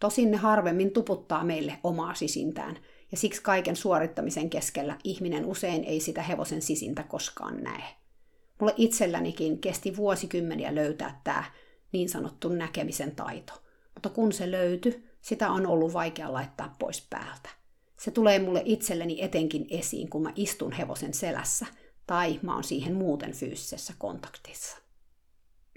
[0.00, 2.78] Tosin ne harvemmin tuputtaa meille omaa sisintään–
[3.10, 7.82] ja siksi kaiken suorittamisen keskellä ihminen usein ei sitä hevosen sisintä koskaan näe.
[8.60, 11.44] Mulle itsellänikin kesti vuosikymmeniä löytää tämä
[11.92, 13.52] niin sanottu näkemisen taito,
[13.94, 17.48] mutta kun se löytyi, sitä on ollut vaikea laittaa pois päältä.
[17.98, 21.66] Se tulee mulle itselleni etenkin esiin, kun mä istun hevosen selässä
[22.06, 24.76] tai mä oon siihen muuten fyysisessä kontaktissa.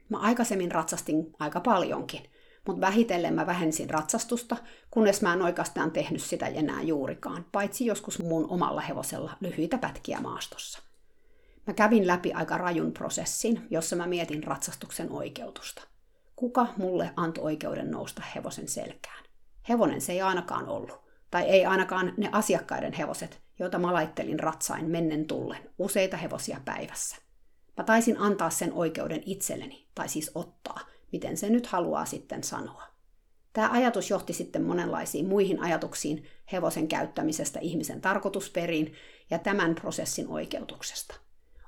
[0.09, 2.21] Mä aikaisemmin ratsastin aika paljonkin,
[2.67, 4.58] mutta vähitellen mä vähensin ratsastusta,
[4.91, 10.19] kunnes mä en oikeastaan tehnyt sitä enää juurikaan, paitsi joskus mun omalla hevosella lyhyitä pätkiä
[10.21, 10.80] maastossa.
[11.67, 15.84] Mä kävin läpi aika rajun prosessin, jossa mä mietin ratsastuksen oikeutusta.
[16.36, 19.23] Kuka mulle antoi oikeuden nousta hevosen selkään?
[19.69, 21.04] Hevonen se ei ainakaan ollut.
[21.32, 27.15] Tai ei ainakaan ne asiakkaiden hevoset, joita mä laittelin ratsain mennen tullen useita hevosia päivässä.
[27.78, 30.80] Mä taisin antaa sen oikeuden itselleni, tai siis ottaa,
[31.13, 32.84] miten se nyt haluaa sitten sanoa.
[33.54, 38.93] Tämä ajatus johti sitten monenlaisiin muihin ajatuksiin hevosen käyttämisestä ihmisen tarkoitusperiin
[39.30, 41.15] ja tämän prosessin oikeutuksesta.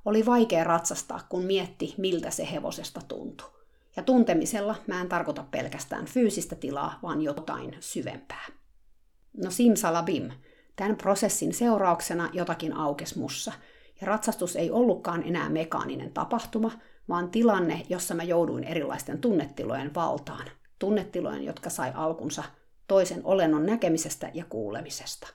[0.06, 3.50] Oli vaikea ratsastaa, kun mietti, miltä se hevosesta tuntui.
[3.96, 8.46] Ja tuntemisella mä en tarkoita pelkästään fyysistä tilaa, vaan jotain syvempää.
[9.44, 10.32] No simsalabim,
[10.76, 13.52] tämän prosessin seurauksena jotakin aukes mussa,
[14.02, 16.72] ja ratsastus ei ollutkaan enää mekaaninen tapahtuma,
[17.10, 20.48] vaan tilanne, jossa mä jouduin erilaisten tunnetilojen valtaan.
[20.80, 22.44] Tunnetilojen, jotka sai alkunsa
[22.88, 25.28] toisen olennon näkemisestä ja kuulemisesta.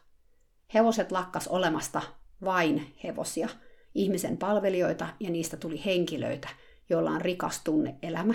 [0.74, 2.02] Hevoset lakkas olemasta
[2.44, 3.48] vain hevosia,
[3.94, 6.48] ihmisen palvelijoita ja niistä tuli henkilöitä,
[6.90, 8.35] joilla on rikas tunneelämä,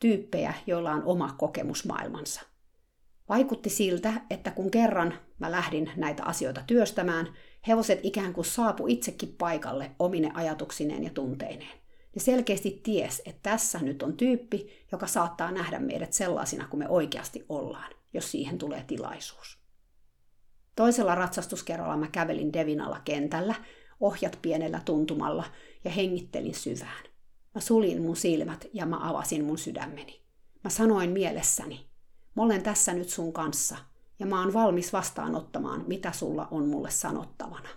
[0.00, 2.40] tyyppejä, joilla on oma kokemusmaailmansa.
[3.28, 7.28] Vaikutti siltä, että kun kerran mä lähdin näitä asioita työstämään,
[7.68, 11.83] hevoset ikään kuin saapu itsekin paikalle omine ajatuksineen ja tunteineen
[12.14, 16.88] ne selkeästi ties, että tässä nyt on tyyppi, joka saattaa nähdä meidät sellaisina kuin me
[16.88, 19.58] oikeasti ollaan, jos siihen tulee tilaisuus.
[20.76, 23.54] Toisella ratsastuskerralla mä kävelin Devinalla kentällä,
[24.00, 25.44] ohjat pienellä tuntumalla
[25.84, 27.04] ja hengittelin syvään.
[27.54, 30.22] Mä sulin mun silmät ja mä avasin mun sydämeni.
[30.64, 31.86] Mä sanoin mielessäni,
[32.36, 33.76] mä olen tässä nyt sun kanssa
[34.18, 37.68] ja mä oon valmis vastaanottamaan, mitä sulla on mulle sanottavana.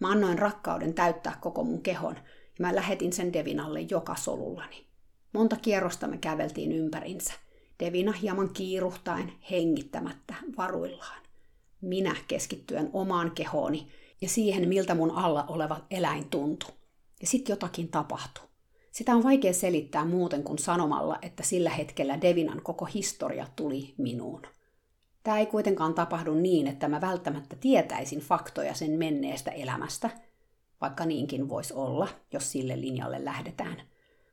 [0.00, 2.16] Mä annoin rakkauden täyttää koko mun kehon,
[2.58, 4.86] ja mä lähetin sen Devinalle joka solullani.
[5.32, 7.32] Monta kierrosta me käveltiin ympärinsä,
[7.80, 11.22] Devina hieman kiiruhtaen, hengittämättä, varuillaan.
[11.80, 13.88] Minä keskittyen omaan kehooni
[14.20, 16.70] ja siihen, miltä mun alla oleva eläin tuntui.
[17.20, 18.44] Ja sitten jotakin tapahtui.
[18.90, 24.42] Sitä on vaikea selittää muuten kuin sanomalla, että sillä hetkellä Devinan koko historia tuli minuun.
[25.22, 30.10] Tämä ei kuitenkaan tapahdu niin, että mä välttämättä tietäisin faktoja sen menneestä elämästä,
[30.80, 33.82] vaikka niinkin voisi olla, jos sille linjalle lähdetään.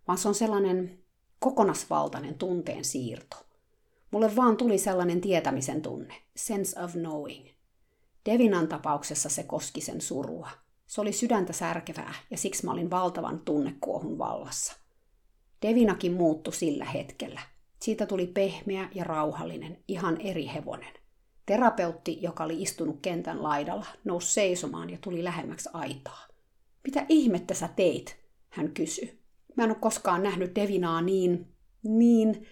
[0.07, 0.99] Vaan se on sellainen
[1.39, 3.35] kokonasvaltainen tunteen siirto.
[4.11, 7.47] Mulle vaan tuli sellainen tietämisen tunne, sense of knowing.
[8.25, 10.49] Devinan tapauksessa se koski sen surua–
[10.87, 14.73] se oli sydäntä särkevää ja siksi mä olin valtavan tunnekuohun vallassa.
[15.61, 17.41] Devinakin muuttui sillä hetkellä.
[17.81, 20.93] Siitä tuli pehmeä ja rauhallinen, ihan eri hevonen.
[21.45, 26.27] Terapeutti, joka oli istunut kentän laidalla, nousi seisomaan ja tuli lähemmäksi aitaa.
[26.85, 28.25] Mitä ihmettä sä teit?
[28.55, 29.19] hän kysyi.
[29.57, 31.47] Mä en ole koskaan nähnyt Devinaa niin,
[31.83, 32.47] niin,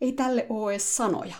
[0.00, 1.34] ei tälle ole edes sanoja.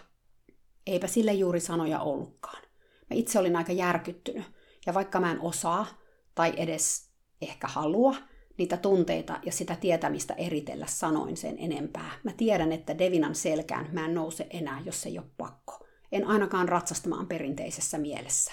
[0.86, 2.62] Eipä sille juuri sanoja ollutkaan.
[3.10, 4.44] Mä itse olin aika järkyttynyt,
[4.86, 5.86] ja vaikka mä en osaa,
[6.34, 7.10] tai edes
[7.42, 8.16] ehkä halua
[8.58, 12.10] niitä tunteita ja sitä tietämistä eritellä sanoin sen enempää.
[12.24, 15.86] Mä tiedän, että Devinan selkään mä en nouse enää, jos ei ole pakko.
[16.12, 18.52] En ainakaan ratsastamaan perinteisessä mielessä.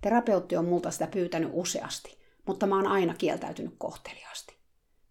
[0.00, 4.56] Terapeutti on multa sitä pyytänyt useasti, mutta mä oon aina kieltäytynyt kohteliaasti.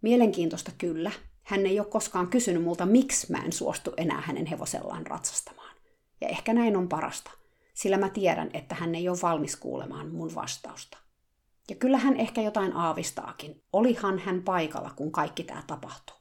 [0.02, 1.12] Mielenkiintoista kyllä,
[1.44, 5.76] hän ei ole koskaan kysynyt multa, miksi mä en suostu enää hänen hevosellaan ratsastamaan.
[6.22, 7.32] Ja ehkä näin on parasta,
[7.74, 10.98] sillä mä tiedän, että hän ei ole valmis kuulemaan mun vastausta.
[11.70, 13.64] Ja kyllä hän ehkä jotain aavistaakin.
[13.74, 16.16] Olihan hän paikalla, kun kaikki tämä tapahtui.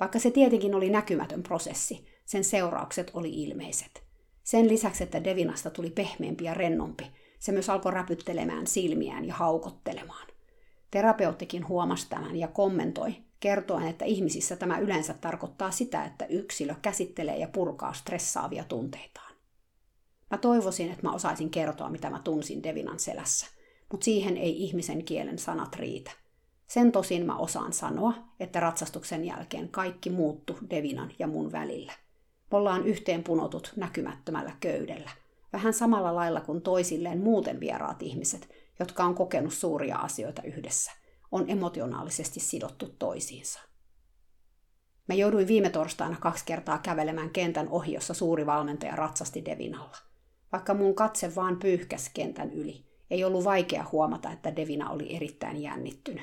[0.00, 4.04] Vaikka se tietenkin oli näkymätön prosessi, sen seuraukset oli ilmeiset.
[4.42, 7.06] Sen lisäksi, että Devinasta tuli pehmeämpi ja rennompi,
[7.38, 10.26] se myös alkoi räpyttelemään silmiään ja haukottelemaan.
[10.92, 17.38] Terapeuttikin huomasi tämän ja kommentoi, kertoen, että ihmisissä tämä yleensä tarkoittaa sitä, että yksilö käsittelee
[17.38, 19.32] ja purkaa stressaavia tunteitaan.
[20.30, 23.46] Mä toivoisin, että mä osaisin kertoa, mitä mä tunsin Devinan selässä–
[23.92, 26.10] mutta siihen ei ihmisen kielen sanat riitä.
[26.66, 31.92] Sen tosin mä osaan sanoa, että ratsastuksen jälkeen kaikki muuttu Devinan ja mun välillä.
[32.50, 35.10] Me ollaan yhteen punotut näkymättömällä köydellä.
[35.52, 40.92] Vähän samalla lailla kuin toisilleen muuten vieraat ihmiset, jotka on kokenut suuria asioita yhdessä,
[41.32, 43.60] on emotionaalisesti sidottu toisiinsa.
[45.08, 49.96] Mä jouduin viime torstaina kaksi kertaa kävelemään kentän ohi, jossa suuri valmentaja ratsasti Devinalla.
[50.52, 55.62] Vaikka mun katse vaan pyyhkäs kentän yli, ei ollut vaikea huomata, että Devina oli erittäin
[55.62, 56.22] jännittynyt.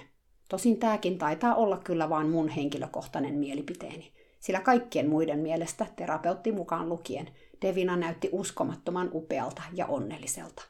[0.49, 6.89] Tosin tämäkin taitaa olla kyllä vain mun henkilökohtainen mielipiteeni, sillä kaikkien muiden mielestä, terapeutti mukaan
[6.89, 7.29] lukien,
[7.61, 10.63] Devina näytti uskomattoman upealta ja onnelliselta.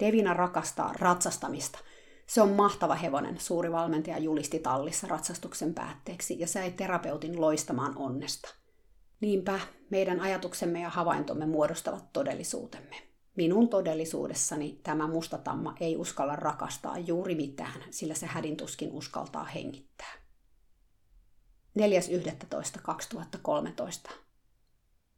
[0.00, 1.78] Devina rakastaa ratsastamista.
[2.26, 8.54] Se on mahtava hevonen, suuri valmentaja julisti tallissa ratsastuksen päätteeksi ja sai terapeutin loistamaan onnesta.
[9.20, 12.96] Niinpä meidän ajatuksemme ja havaintomme muodostavat todellisuutemme.
[13.36, 20.12] Minun todellisuudessani tämä mustatamma ei uskalla rakastaa juuri mitään, sillä se hädintuskin uskaltaa hengittää.
[21.78, 24.25] 4.11.2013.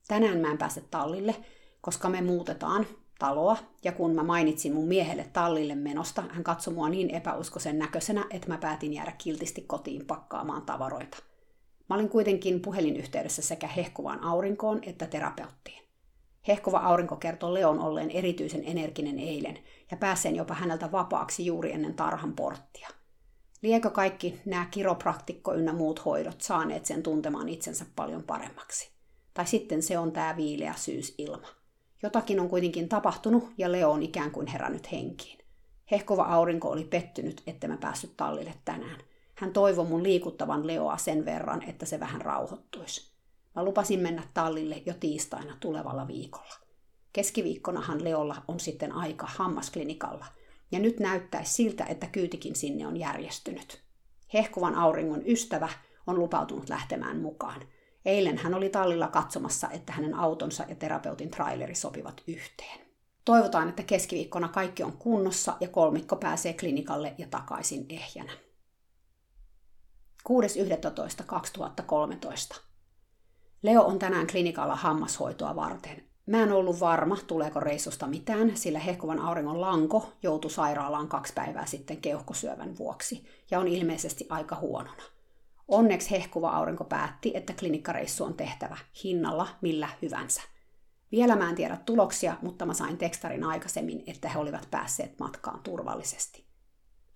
[0.08, 1.34] Tänään mä en pääse tallille,
[1.80, 2.86] koska me muutetaan
[3.18, 8.26] taloa, ja kun mä mainitsin mun miehelle tallille menosta, hän katsoi mua niin epäuskoisen näköisenä,
[8.30, 11.16] että mä päätin jäädä kiltisti kotiin pakkaamaan tavaroita.
[11.88, 15.82] Mä olin kuitenkin puhelinyhteydessä sekä hehkuvaan aurinkoon että terapeuttiin.
[16.48, 19.58] Hehkova aurinko kertoo Leon olleen erityisen energinen eilen
[19.90, 22.88] ja pääseen jopa häneltä vapaaksi juuri ennen tarhan porttia.
[23.62, 28.97] Liekö kaikki nämä kiropraktikko ynnä muut hoidot saaneet sen tuntemaan itsensä paljon paremmaksi?
[29.38, 31.48] Tai sitten se on tämä viileä syysilma.
[32.02, 35.38] Jotakin on kuitenkin tapahtunut ja Leo on ikään kuin herännyt henkiin.
[35.90, 39.00] Hehkova aurinko oli pettynyt, että mä päässyt tallille tänään.
[39.34, 43.12] Hän toivoi mun liikuttavan Leoa sen verran, että se vähän rauhoittuisi.
[43.54, 46.54] Mä lupasin mennä tallille jo tiistaina tulevalla viikolla.
[47.12, 50.26] Keskiviikkonahan Leolla on sitten aika hammasklinikalla,
[50.72, 53.82] ja nyt näyttäisi siltä, että kyytikin sinne on järjestynyt.
[54.34, 55.68] Hehkuvan auringon ystävä
[56.06, 57.62] on lupautunut lähtemään mukaan.
[58.08, 62.80] Eilen hän oli tallilla katsomassa, että hänen autonsa ja terapeutin traileri sopivat yhteen.
[63.24, 68.32] Toivotaan, että keskiviikkona kaikki on kunnossa ja kolmikko pääsee klinikalle ja takaisin ehjänä.
[70.28, 72.60] 6.11.2013.
[73.62, 76.04] Leo on tänään klinikalla hammashoitoa varten.
[76.26, 81.66] Mä en ollut varma, tuleeko reissusta mitään, sillä hehkuvan auringon lanko joutui sairaalaan kaksi päivää
[81.66, 85.17] sitten keuhkosyövän vuoksi ja on ilmeisesti aika huonona.
[85.68, 90.42] Onneksi hehkuva aurinko päätti, että klinikkareissu on tehtävä hinnalla millä hyvänsä.
[91.12, 95.60] Vielä mä en tiedä tuloksia, mutta mä sain tekstarin aikaisemmin, että he olivat päässeet matkaan
[95.62, 96.44] turvallisesti.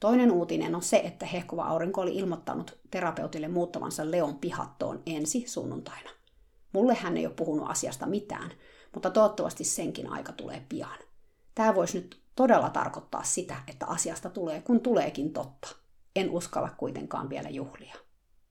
[0.01, 6.11] Toinen uutinen on se, että hehkuva aurinko oli ilmoittanut terapeutille muuttavansa Leon pihattoon ensi sunnuntaina.
[6.73, 8.51] Mulle hän ei ole puhunut asiasta mitään,
[8.95, 10.99] mutta toivottavasti senkin aika tulee pian.
[11.55, 15.69] Tämä voisi nyt todella tarkoittaa sitä, että asiasta tulee kun tuleekin totta.
[16.17, 17.95] En uskalla kuitenkaan vielä juhlia.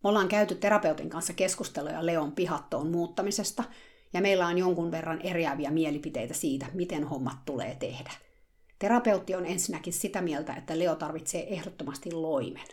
[0.04, 3.64] Me ollaan käyty terapeutin kanssa keskusteluja Leon pihattoon muuttamisesta,
[4.14, 8.12] ja meillä on jonkun verran eriäviä mielipiteitä siitä, miten hommat tulee tehdä.
[8.80, 12.68] Terapeutti on ensinnäkin sitä mieltä, että Leo tarvitsee ehdottomasti loimen.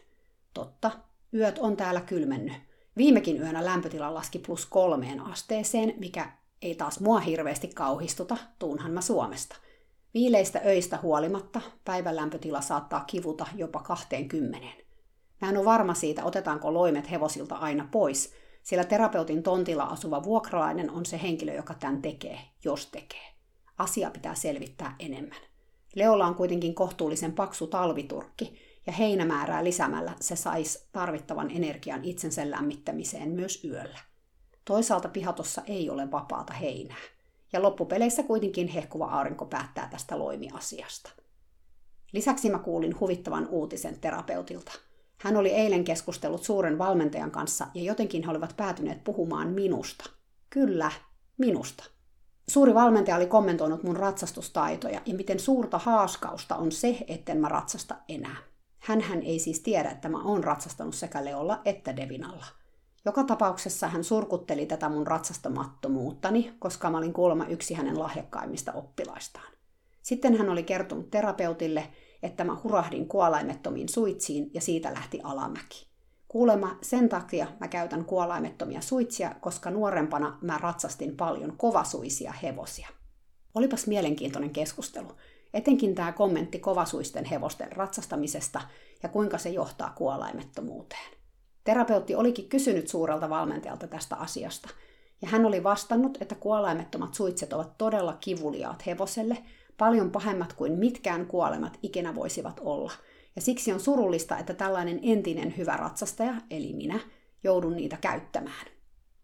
[0.54, 0.90] Totta,
[1.34, 2.54] yöt on täällä kylmennyt.
[2.96, 9.00] Viimekin yönä lämpötila laski plus kolmeen asteeseen, mikä ei taas mua hirveästi kauhistuta, tuunhan mä
[9.00, 9.56] Suomesta.
[10.14, 14.87] Viileistä öistä huolimatta päivän lämpötila saattaa kivuta jopa 20.
[15.40, 20.90] Mä en ole varma siitä, otetaanko loimet hevosilta aina pois, sillä terapeutin tontilla asuva vuokralainen
[20.90, 23.28] on se henkilö, joka tämän tekee, jos tekee.
[23.78, 25.38] Asia pitää selvittää enemmän.
[25.94, 33.30] Leolla on kuitenkin kohtuullisen paksu talviturkki, ja heinämäärää lisäämällä se saisi tarvittavan energian itsensä lämmittämiseen
[33.30, 33.98] myös yöllä.
[34.64, 37.02] Toisaalta pihatossa ei ole vapaata heinää,
[37.52, 41.10] ja loppupeleissä kuitenkin hehkuva aurinko päättää tästä loimiasiasta.
[42.12, 44.72] Lisäksi mä kuulin huvittavan uutisen terapeutilta–
[45.18, 50.10] hän oli eilen keskustellut suuren valmentajan kanssa ja jotenkin he olivat päätyneet puhumaan minusta.
[50.50, 50.90] Kyllä,
[51.38, 51.84] minusta.
[52.48, 57.96] Suuri valmentaja oli kommentoinut mun ratsastustaitoja ja miten suurta haaskausta on se, etten mä ratsasta
[58.08, 58.36] enää.
[58.78, 62.46] Hänhän ei siis tiedä, että mä oon ratsastanut sekä Leolla että Devinalla.
[63.04, 69.52] Joka tapauksessa hän surkutteli tätä mun ratsastamattomuuttani, koska mä olin kuulemma yksi hänen lahjakkaimmista oppilaistaan.
[70.02, 71.88] Sitten hän oli kertonut terapeutille,
[72.22, 75.88] että mä hurahdin kuolaimettomiin suitsiin ja siitä lähti alamäki.
[76.28, 82.88] Kuulemma sen takia mä käytän kuolaimettomia suitsia, koska nuorempana mä ratsastin paljon kovasuisia hevosia.
[83.54, 85.08] Olipas mielenkiintoinen keskustelu.
[85.54, 88.60] Etenkin tämä kommentti kovasuisten hevosten ratsastamisesta
[89.02, 91.10] ja kuinka se johtaa kuolaimettomuuteen.
[91.64, 94.68] Terapeutti olikin kysynyt suurelta valmentajalta tästä asiasta,
[95.22, 99.38] ja hän oli vastannut, että kuolaimettomat suitset ovat todella kivuliaat hevoselle,
[99.78, 102.92] paljon pahemmat kuin mitkään kuolemat ikinä voisivat olla.
[103.36, 107.00] Ja siksi on surullista, että tällainen entinen hyvä ratsastaja, eli minä,
[107.44, 108.66] joudun niitä käyttämään.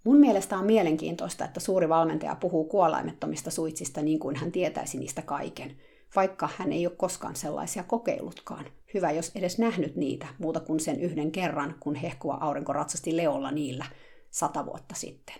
[0.04, 5.22] Mun mielestä on mielenkiintoista, että suuri valmentaja puhuu kuolaimettomista suitsista niin kuin hän tietäisi niistä
[5.22, 5.76] kaiken,
[6.16, 8.64] vaikka hän ei ole koskaan sellaisia kokeillutkaan.
[8.94, 13.50] Hyvä, jos edes nähnyt niitä muuta kuin sen yhden kerran, kun hehkuva aurinko ratsasti leolla
[13.50, 13.84] niillä
[14.30, 15.36] sata vuotta sitten.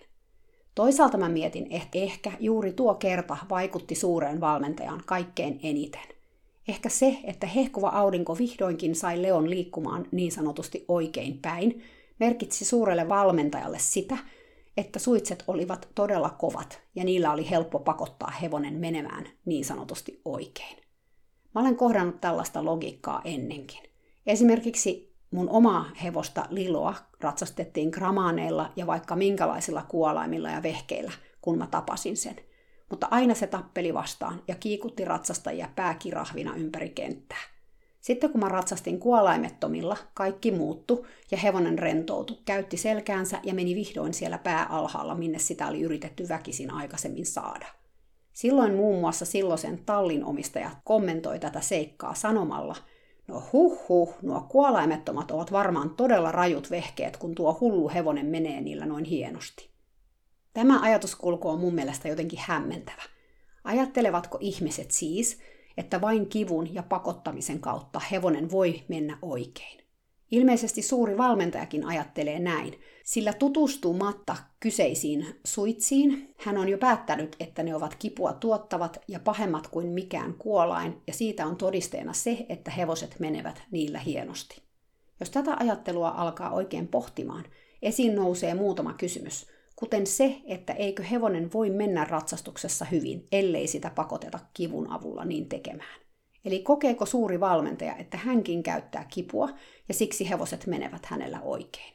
[0.75, 6.15] Toisaalta mä mietin, että ehkä juuri tuo kerta vaikutti suureen valmentajan kaikkein eniten.
[6.69, 11.83] Ehkä se, että hehkuva aurinko vihdoinkin sai Leon liikkumaan niin sanotusti oikein päin,
[12.21, 14.19] merkitsi suurelle valmentajalle sitä,
[14.77, 20.77] että suitset olivat todella kovat ja niillä oli helppo pakottaa hevonen menemään niin sanotusti oikein.
[21.55, 23.81] Mä olen kohdannut tällaista logiikkaa ennenkin.
[24.27, 31.67] Esimerkiksi Mun omaa hevosta Liloa ratsastettiin gramaaneilla ja vaikka minkälaisilla kuolaimilla ja vehkeillä, kun mä
[31.67, 32.37] tapasin sen.
[32.91, 37.39] Mutta aina se tappeli vastaan ja kiikutti ratsastajia pääkirahvina ympäri kenttää.
[38.01, 44.15] Sitten kun mä ratsastin kuolaimettomilla, kaikki muuttu ja hevonen rentoutui, käytti selkäänsä ja meni vihdoin
[44.15, 47.67] siellä pää alhaalla, minne sitä oli yritetty väkisin aikaisemmin saada.
[48.33, 52.77] Silloin muun muassa silloisen tallin omistaja kommentoi tätä seikkaa sanomalla–
[53.29, 58.61] No huh huh, nuo kuolaimettomat ovat varmaan todella rajut vehkeet, kun tuo hullu hevonen menee
[58.61, 59.71] niillä noin hienosti.
[60.55, 63.03] Tämä ajatuskulku on mun mielestä jotenkin hämmentävä.
[63.65, 65.39] Ajattelevatko ihmiset siis,
[65.77, 69.85] että vain kivun ja pakottamisen kautta hevonen voi mennä oikein?
[70.31, 77.75] Ilmeisesti suuri valmentajakin ajattelee näin, sillä tutustumatta kyseisiin suitsiin hän on jo päättänyt, että ne
[77.75, 83.21] ovat kipua tuottavat ja pahemmat kuin mikään kuolain, ja siitä on todisteena se, että hevoset
[83.21, 84.63] menevät niillä hienosti.
[85.21, 87.45] Jos tätä ajattelua alkaa oikein pohtimaan,
[87.83, 89.47] esiin nousee muutama kysymys,
[89.77, 95.49] kuten se, että eikö hevonen voi mennä ratsastuksessa hyvin, ellei sitä pakoteta kivun avulla niin
[95.49, 96.01] tekemään.
[96.45, 99.49] Eli kokeeko suuri valmentaja, että hänkin käyttää kipua
[99.89, 101.94] ja siksi hevoset menevät hänellä oikein?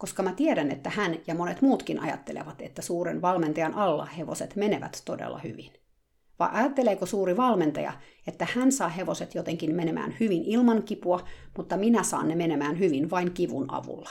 [0.00, 5.02] Koska mä tiedän, että hän ja monet muutkin ajattelevat, että suuren valmentajan alla hevoset menevät
[5.04, 5.72] todella hyvin.
[6.38, 7.92] Vai ajatteleeko suuri valmentaja,
[8.26, 11.24] että hän saa hevoset jotenkin menemään hyvin ilman kipua,
[11.56, 14.10] mutta minä saan ne menemään hyvin vain kivun avulla?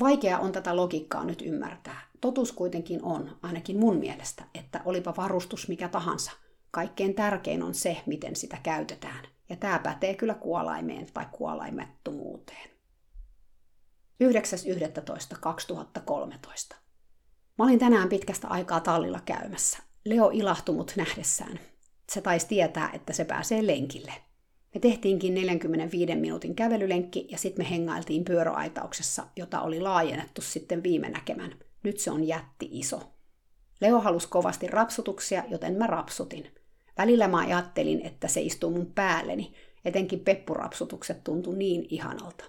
[0.00, 2.00] Vaikea on tätä logiikkaa nyt ymmärtää.
[2.20, 6.32] Totuus kuitenkin on, ainakin mun mielestä, että olipa varustus mikä tahansa–
[6.70, 9.24] Kaikkein tärkein on se, miten sitä käytetään.
[9.48, 12.77] Ja tämä pätee kyllä kuolaimeen tai kuolaimettomuuteen.
[14.24, 16.76] 9.11.2013.
[17.58, 19.78] Mä olin tänään pitkästä aikaa tallilla käymässä.
[20.04, 21.60] Leo ilahtui mut nähdessään.
[22.10, 24.12] Se taisi tietää, että se pääsee lenkille.
[24.74, 31.10] Me tehtiinkin 45 minuutin kävelylenkki ja sitten me hengailtiin pyöräaitauksessa, jota oli laajennettu sitten viime
[31.10, 31.54] näkemän.
[31.82, 33.00] Nyt se on jätti iso.
[33.80, 36.54] Leo halusi kovasti rapsutuksia, joten mä rapsutin.
[36.98, 39.52] Välillä mä ajattelin, että se istuu mun päälleni,
[39.84, 42.44] etenkin peppurapsutukset tuntui niin ihanalta.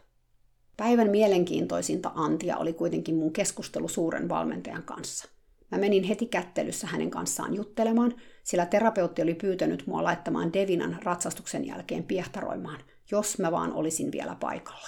[0.80, 5.30] Päivän mielenkiintoisinta antia oli kuitenkin mun keskustelu suuren valmentajan kanssa.
[5.72, 8.14] Mä menin heti kättelyssä hänen kanssaan juttelemaan,
[8.44, 12.80] sillä terapeutti oli pyytänyt mua laittamaan Devinan ratsastuksen jälkeen piehtaroimaan,
[13.12, 14.88] jos mä vaan olisin vielä paikalla.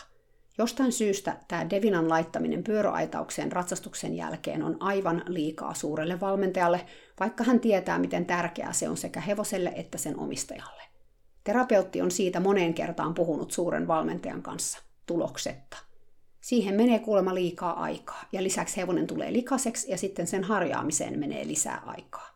[0.58, 6.86] Jostain syystä tämä Devinan laittaminen pyöräaitaukseen ratsastuksen jälkeen on aivan liikaa suurelle valmentajalle,
[7.20, 10.82] vaikka hän tietää, miten tärkeää se on sekä hevoselle että sen omistajalle.
[11.44, 15.78] Terapeutti on siitä moneen kertaan puhunut suuren valmentajan kanssa, tuloksetta.
[16.42, 21.48] Siihen menee kuulemma liikaa aikaa, ja lisäksi hevonen tulee likaseksi ja sitten sen harjaamiseen menee
[21.48, 22.30] lisää aikaa.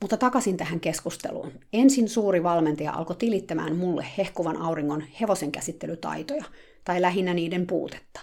[0.00, 1.52] Mutta takaisin tähän keskusteluun.
[1.72, 6.44] Ensin suuri valmentaja alkoi tilittämään mulle hehkuvan auringon hevosen käsittelytaitoja,
[6.84, 8.20] tai lähinnä niiden puutetta.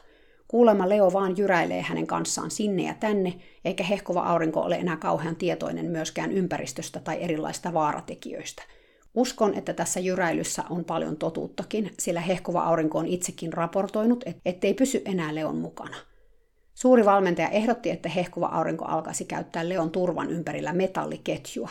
[0.47, 3.33] Kuulemma Leo vaan jyräilee hänen kanssaan sinne ja tänne,
[3.65, 8.63] eikä hehkuva aurinko ole enää kauhean tietoinen myöskään ympäristöstä tai erilaista vaaratekijöistä.
[9.15, 15.01] Uskon, että tässä jyräilyssä on paljon totuuttakin, sillä hehkuva aurinko on itsekin raportoinut, ettei pysy
[15.05, 15.97] enää Leon mukana–
[16.73, 21.69] Suuri valmentaja ehdotti, että hehkuva aurinko alkaisi käyttää Leon turvan ympärillä metalliketjua.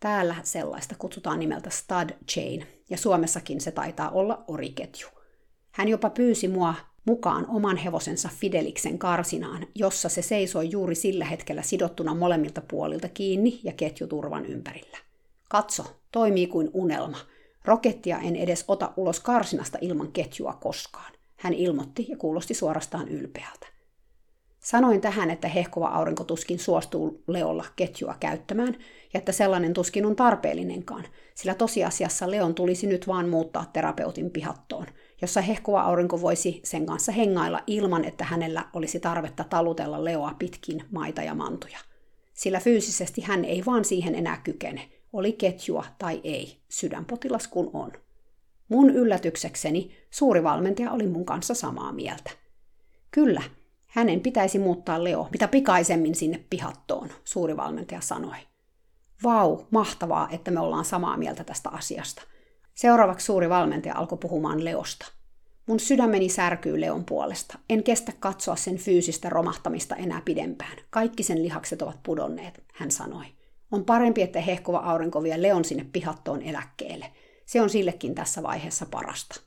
[0.00, 5.08] Täällä sellaista kutsutaan nimeltä stud chain, ja Suomessakin se taitaa olla oriketju.
[5.70, 6.74] Hän jopa pyysi mua
[7.04, 13.60] mukaan oman hevosensa Fideliksen karsinaan, jossa se seisoi juuri sillä hetkellä sidottuna molemmilta puolilta kiinni
[13.64, 14.98] ja ketju turvan ympärillä.
[15.48, 17.18] Katso, toimii kuin unelma.
[17.64, 21.12] Rokettia en edes ota ulos karsinasta ilman ketjua koskaan.
[21.36, 23.66] Hän ilmoitti ja kuulosti suorastaan ylpeältä.
[24.58, 28.76] Sanoin tähän, että hehkuva aurinko tuskin suostuu Leolla ketjua käyttämään,
[29.14, 31.04] ja että sellainen tuskin on tarpeellinenkaan,
[31.34, 34.86] sillä tosiasiassa Leon tulisi nyt vaan muuttaa terapeutin pihattoon,
[35.22, 40.84] jossa hehkuva aurinko voisi sen kanssa hengailla ilman, että hänellä olisi tarvetta talutella Leoa pitkin
[40.90, 41.78] maita ja mantuja.
[42.32, 47.92] Sillä fyysisesti hän ei vaan siihen enää kykene, oli ketjua tai ei, sydänpotilas kun on.
[48.68, 52.30] Mun yllätyksekseni suuri valmentaja oli mun kanssa samaa mieltä.
[53.10, 53.42] Kyllä,
[53.86, 58.36] hänen pitäisi muuttaa Leo mitä pikaisemmin sinne pihattoon, suuri valmentaja sanoi.
[59.22, 62.22] Vau, mahtavaa, että me ollaan samaa mieltä tästä asiasta.
[62.74, 65.06] Seuraavaksi suuri valmentaja alkoi puhumaan Leosta.
[65.66, 67.58] Mun sydämeni särkyy Leon puolesta.
[67.70, 70.78] En kestä katsoa sen fyysistä romahtamista enää pidempään.
[70.90, 73.24] Kaikki sen lihakset ovat pudonneet, hän sanoi.
[73.72, 77.06] On parempi, että hehkuva aurinko vie Leon sinne pihattoon eläkkeelle.
[77.46, 79.40] Se on sillekin tässä vaiheessa parasta.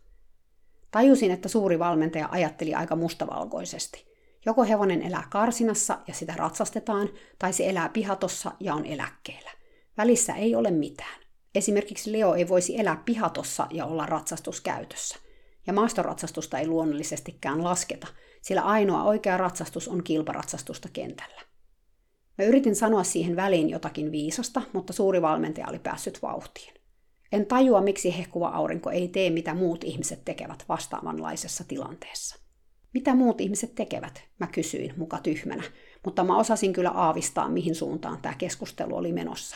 [0.91, 4.05] Tajusin, että suuri valmentaja ajatteli aika mustavalkoisesti–
[4.45, 7.09] Joko hevonen elää karsinassa ja sitä ratsastetaan,
[7.39, 9.51] tai se elää pihatossa ja on eläkkeellä.
[9.97, 11.21] Välissä ei ole mitään.
[11.55, 15.15] Esimerkiksi Leo ei voisi elää pihatossa ja olla ratsastuskäytössä.
[15.67, 18.07] Ja maastoratsastusta ei luonnollisestikään lasketa,
[18.41, 21.41] sillä ainoa oikea ratsastus on kilparatsastusta kentällä.
[22.38, 26.73] Mä yritin sanoa siihen väliin jotakin viisasta, mutta suuri valmentaja oli päässyt vauhtiin.
[27.31, 32.39] En tajua, miksi hehkuva aurinko ei tee, mitä muut ihmiset tekevät vastaavanlaisessa tilanteessa.
[32.93, 34.23] Mitä muut ihmiset tekevät?
[34.39, 35.63] Mä kysyin muka tyhmänä,
[36.05, 39.55] mutta mä osasin kyllä aavistaa, mihin suuntaan tämä keskustelu oli menossa.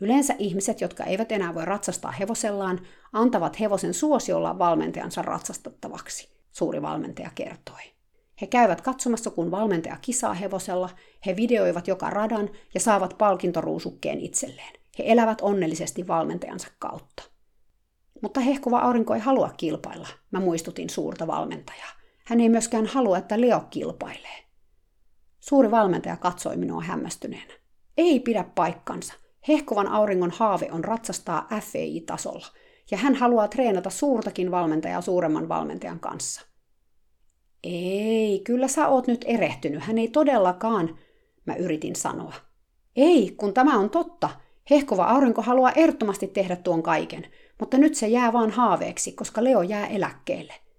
[0.00, 2.80] Yleensä ihmiset, jotka eivät enää voi ratsastaa hevosellaan,
[3.12, 7.99] antavat hevosen suosiolla valmentajansa ratsastettavaksi, suuri valmentaja kertoi.
[8.40, 10.90] He käyvät katsomassa, kun valmentaja kisaa hevosella,
[11.26, 14.72] he videoivat joka radan ja saavat palkintoruusukkeen itselleen.
[14.98, 17.22] He elävät onnellisesti valmentajansa kautta.
[18.22, 21.88] Mutta hehkuva aurinko ei halua kilpailla, mä muistutin suurta valmentajaa.
[22.26, 24.44] Hän ei myöskään halua, että Leo kilpailee.
[25.40, 27.54] Suuri valmentaja katsoi minua hämmästyneenä.
[27.96, 29.14] Ei pidä paikkansa.
[29.48, 32.46] Hehkuvan auringon haave on ratsastaa FEI-tasolla,
[32.90, 36.49] ja hän haluaa treenata suurtakin valmentajaa suuremman valmentajan kanssa.
[37.64, 39.82] Ei, kyllä sä oot nyt erehtynyt.
[39.82, 40.98] Hän ei todellakaan,
[41.46, 42.34] mä yritin sanoa.
[42.96, 44.30] Ei, kun tämä on totta.
[44.70, 47.26] Hehkova aurinko haluaa ehdottomasti tehdä tuon kaiken,
[47.60, 50.54] mutta nyt se jää vaan haaveeksi, koska Leo jää eläkkeelle–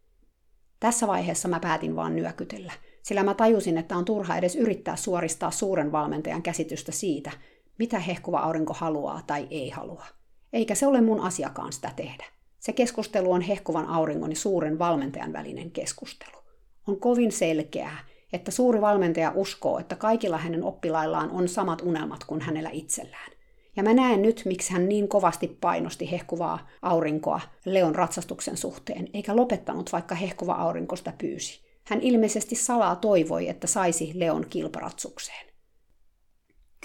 [0.82, 2.74] tässä vaiheessa mä päätin vaan nyökytellä,
[3.04, 7.32] sillä mä tajusin, että on turha edes yrittää suoristaa suuren valmentajan käsitystä siitä,
[7.80, 10.06] mitä hehkuva aurinko haluaa tai ei halua.
[10.54, 12.26] Eikä se ole mun asiakaan sitä tehdä.
[12.60, 16.41] Se keskustelu on hehkuvan auringon ja suuren valmentajan välinen keskustelu.
[16.88, 17.98] On kovin selkeää,
[18.34, 23.32] että suuri valmentaja uskoo, että kaikilla hänen oppilaillaan on samat unelmat kuin hänellä itsellään.
[23.76, 29.36] Ja mä näen nyt, miksi hän niin kovasti painosti hehkuvaa aurinkoa Leon ratsastuksen suhteen, eikä
[29.36, 31.62] lopettanut, vaikka hehkuva aurinko sitä pyysi.
[31.84, 35.52] Hän ilmeisesti salaa toivoi, että saisi Leon kilparatsukseen.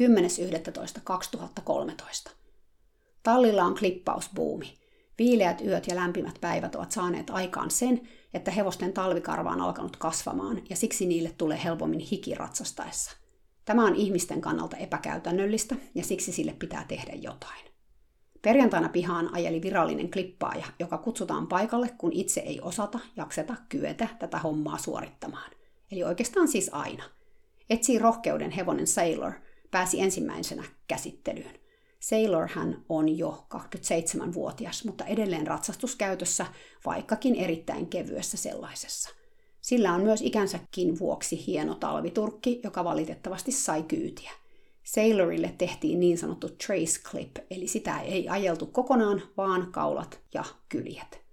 [0.01, 2.31] 10.11.2013.
[3.23, 4.75] Tallilla on klippausbuumi.
[5.19, 10.63] Viileät yöt ja lämpimät päivät ovat saaneet aikaan sen, että hevosten talvikarva on alkanut kasvamaan
[10.71, 13.17] ja siksi niille tulee helpommin hiki ratsastaessa.
[13.65, 17.67] Tämä on ihmisten kannalta epäkäytännöllistä ja siksi sille pitää tehdä jotain.
[18.43, 24.39] Perjantaina pihaan ajeli virallinen klippaaja, joka kutsutaan paikalle, kun itse ei osata, jakseta, kyetä tätä
[24.39, 25.51] hommaa suorittamaan.
[25.93, 27.05] Eli oikeastaan siis aina.
[27.71, 29.33] Etsii rohkeuden hevonen Sailor
[29.71, 31.66] pääsi ensimmäisenä käsittelyyn.
[32.01, 36.47] Sailor hän on jo 27-vuotias, mutta edelleen ratsastuskäytössä,
[36.87, 39.11] vaikkakin erittäin kevyessä sellaisessa.
[39.61, 44.31] Sillä on myös ikänsäkin vuoksi hieno talviturkki, joka valitettavasti sai kyytiä.
[44.83, 51.27] Sailorille tehtiin niin sanottu trace clip, eli sitä ei ajeltu kokonaan, vaan kaulat ja kyljet.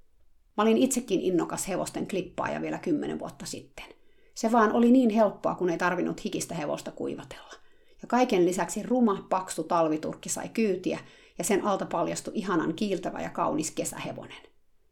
[0.57, 3.86] Mä olin itsekin innokas hevosten klippaaja vielä kymmenen vuotta sitten.
[4.36, 7.62] Se vaan oli niin helppoa, kun ei tarvinnut hikistä hevosta kuivatella.
[8.04, 10.99] Ja kaiken lisäksi ruma, paksu talviturkki sai kyytiä,
[11.38, 14.43] ja sen alta paljastui ihanan kiiltävä ja kaunis kesähevonen.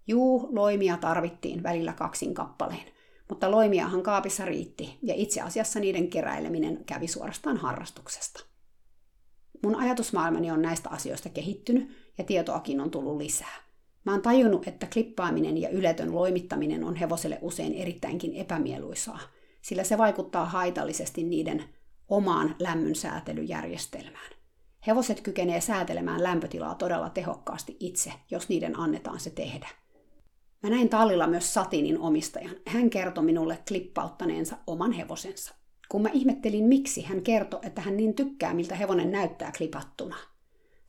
[0.07, 2.91] Juu, loimia tarvittiin välillä kaksin kappaleen,
[3.29, 8.45] mutta loimiahan kaapissa riitti, ja itse asiassa niiden keräileminen kävi suorastaan harrastuksesta.
[9.63, 13.55] Mun ajatusmaailmani on näistä asioista kehittynyt, ja tietoakin on tullut lisää.
[14.05, 19.19] Mä oon tajunnut, että klippaaminen ja yletön loimittaminen on hevoselle usein erittäinkin epämieluisaa,
[19.61, 21.63] sillä se vaikuttaa haitallisesti niiden
[22.11, 24.31] omaan lämmönsäätelyjärjestelmään.
[24.87, 29.67] Hevoset kykenee säätelemään lämpötilaa todella tehokkaasti itse, jos niiden annetaan se tehdä.
[30.63, 32.55] Mä näin tallilla myös Satinin omistajan.
[32.67, 35.55] Hän kertoi minulle klippauttaneensa oman hevosensa.
[35.89, 40.15] Kun mä ihmettelin, miksi, hän kertoi, että hän niin tykkää, miltä hevonen näyttää klipattuna.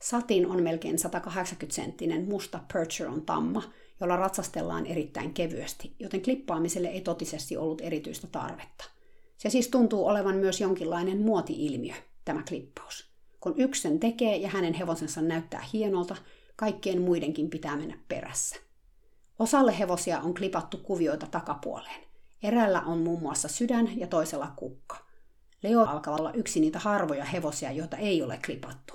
[0.01, 3.63] Satin on melkein 180-senttinen musta Percheron tamma,
[3.99, 8.92] jolla ratsastellaan erittäin kevyesti, joten klippaamiselle ei totisesti ollut erityistä tarvetta.
[9.37, 13.13] Se siis tuntuu olevan myös jonkinlainen muoti-ilmiö, tämä klippaus.
[13.39, 16.15] Kun yksi sen tekee ja hänen hevosensa näyttää hienolta,
[16.55, 18.55] kaikkien muidenkin pitää mennä perässä.
[19.39, 22.01] Osalle hevosia on klipattu kuvioita takapuoleen.
[22.43, 24.97] Erällä on muun muassa sydän ja toisella kukka.
[25.63, 28.93] Leo alkaa olla yksi niitä harvoja hevosia, joita ei ole klipattu.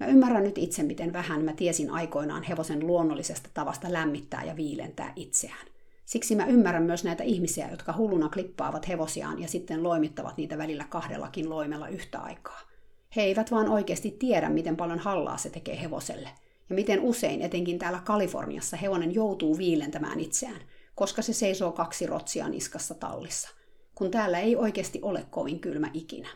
[0.00, 5.12] Mä ymmärrän nyt itse, miten vähän mä tiesin aikoinaan hevosen luonnollisesta tavasta lämmittää ja viilentää
[5.16, 5.66] itseään.
[6.10, 10.84] Siksi mä ymmärrän myös näitä ihmisiä, jotka hulluna klippaavat hevosiaan ja sitten loimittavat niitä välillä
[10.88, 12.60] kahdellakin loimella yhtä aikaa.
[13.16, 16.28] He eivät vaan oikeasti tiedä, miten paljon hallaa se tekee hevoselle.
[16.68, 20.60] Ja miten usein, etenkin täällä Kaliforniassa, hevonen joutuu viilentämään itseään,
[20.94, 23.48] koska se seisoo kaksi rotsia niskassa tallissa.
[23.94, 26.28] Kun täällä ei oikeasti ole kovin kylmä ikinä.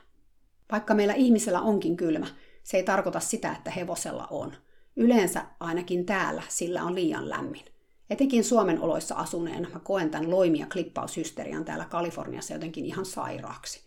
[0.73, 2.27] Vaikka meillä ihmisellä onkin kylmä,
[2.63, 4.53] se ei tarkoita sitä, että hevosella on.
[4.97, 7.74] Yleensä ainakin täällä sillä on liian lämmin.
[8.11, 13.81] Etenkin Suomen oloissa asuneena mä koen tämän loimi- ja klippaushysterian täällä Kaliforniassa jotenkin ihan sairaaksi.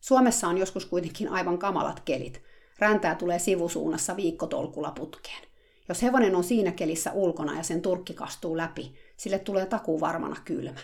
[0.00, 2.42] Suomessa on joskus kuitenkin aivan kamalat kelit.
[2.78, 5.42] Räntää tulee sivusuunnassa viikkotolkulla putkeen.
[5.88, 10.36] Jos hevonen on siinä kelissä ulkona ja sen turkki kastuu läpi, sille tulee takuu varmana
[10.44, 10.80] kylmä.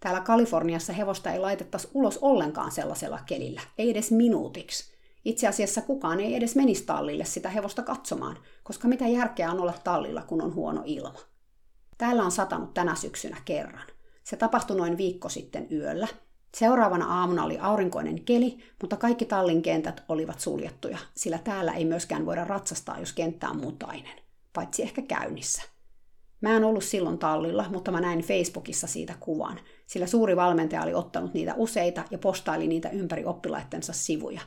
[0.00, 4.92] Täällä Kaliforniassa hevosta ei laitettaisi ulos ollenkaan sellaisella kelillä, ei edes minuutiksi.
[5.24, 9.74] Itse asiassa kukaan ei edes menisi tallille sitä hevosta katsomaan, koska mitä järkeä on olla
[9.84, 11.18] tallilla, kun on huono ilma.
[11.98, 13.86] Täällä on satanut tänä syksynä kerran.
[14.24, 16.08] Se tapahtui noin viikko sitten yöllä.
[16.56, 22.26] Seuraavana aamuna oli aurinkoinen keli, mutta kaikki tallin kentät olivat suljettuja, sillä täällä ei myöskään
[22.26, 24.18] voida ratsastaa, jos kenttä on mutainen,
[24.52, 25.62] paitsi ehkä käynnissä.
[26.40, 30.94] Mä en ollut silloin tallilla, mutta mä näin Facebookissa siitä kuvan, sillä suuri valmentaja oli
[30.94, 34.40] ottanut niitä useita ja postaili niitä ympäri oppilaittensa sivuja.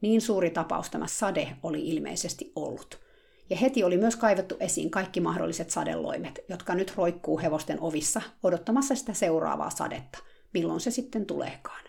[0.00, 3.00] Niin suuri tapaus tämä sade oli ilmeisesti ollut–
[3.50, 8.94] ja heti oli myös kaivettu esiin kaikki mahdolliset sadeloimet, jotka nyt roikkuu hevosten ovissa odottamassa
[8.94, 10.18] sitä seuraavaa sadetta,
[10.54, 11.84] milloin se sitten tuleekaan.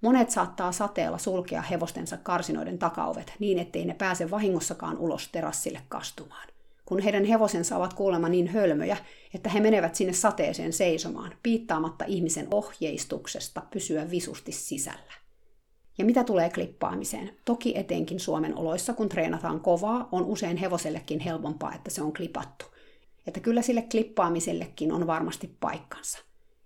[0.00, 6.48] Monet saattaa sateella sulkea hevostensa karsinoiden takaovet niin, ettei ne pääse vahingossakaan ulos terassille kastumaan.
[6.84, 8.96] Kun heidän hevosensa ovat kuulemma niin hölmöjä,
[9.34, 15.25] että he menevät sinne sateeseen seisomaan, piittaamatta ihmisen ohjeistuksesta pysyä visusti sisällä.
[15.98, 17.30] Ja mitä tulee klippaamiseen?
[17.44, 22.66] Toki etenkin Suomen oloissa, kun treenataan kovaa, on usein hevosellekin helpompaa, että se on klipattu.
[23.26, 26.18] Että kyllä sille klippaamisellekin on varmasti paikkansa.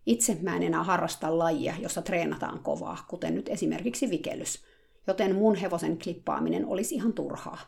[0.07, 4.65] Itse mä en enää harrasta lajia, jossa treenataan kovaa, kuten nyt esimerkiksi vikellys,
[5.07, 7.59] joten mun hevosen klippaaminen olisi ihan turhaa.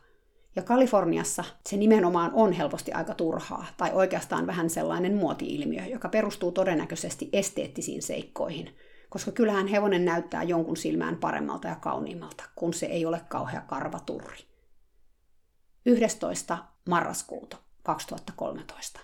[0.57, 6.53] Ja Kaliforniassa se nimenomaan on helposti aika turhaa, tai oikeastaan vähän sellainen muoti-ilmiö, joka perustuu
[6.53, 8.71] todennäköisesti esteettisiin seikkoihin–
[9.13, 14.39] koska kyllähän hevonen näyttää jonkun silmään paremmalta ja kauniimmalta, kun se ei ole kauhea karvaturri.
[15.87, 16.59] 11.
[16.89, 19.01] marraskuuta 2013.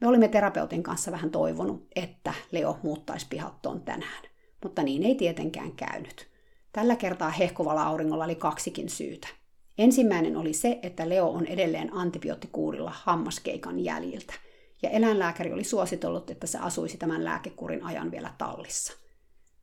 [0.00, 4.22] Me olimme terapeutin kanssa vähän toivonut, että Leo muuttaisi pihattoon tänään,
[4.62, 6.28] mutta niin ei tietenkään käynyt.
[6.72, 9.28] Tällä kertaa hehkuvalla auringolla oli kaksikin syytä.
[9.78, 14.34] Ensimmäinen oli se, että Leo on edelleen antibioottikuurilla hammaskeikan jäljiltä,
[14.82, 18.92] ja eläinlääkäri oli suositellut, että se asuisi tämän lääkekurin ajan vielä tallissa.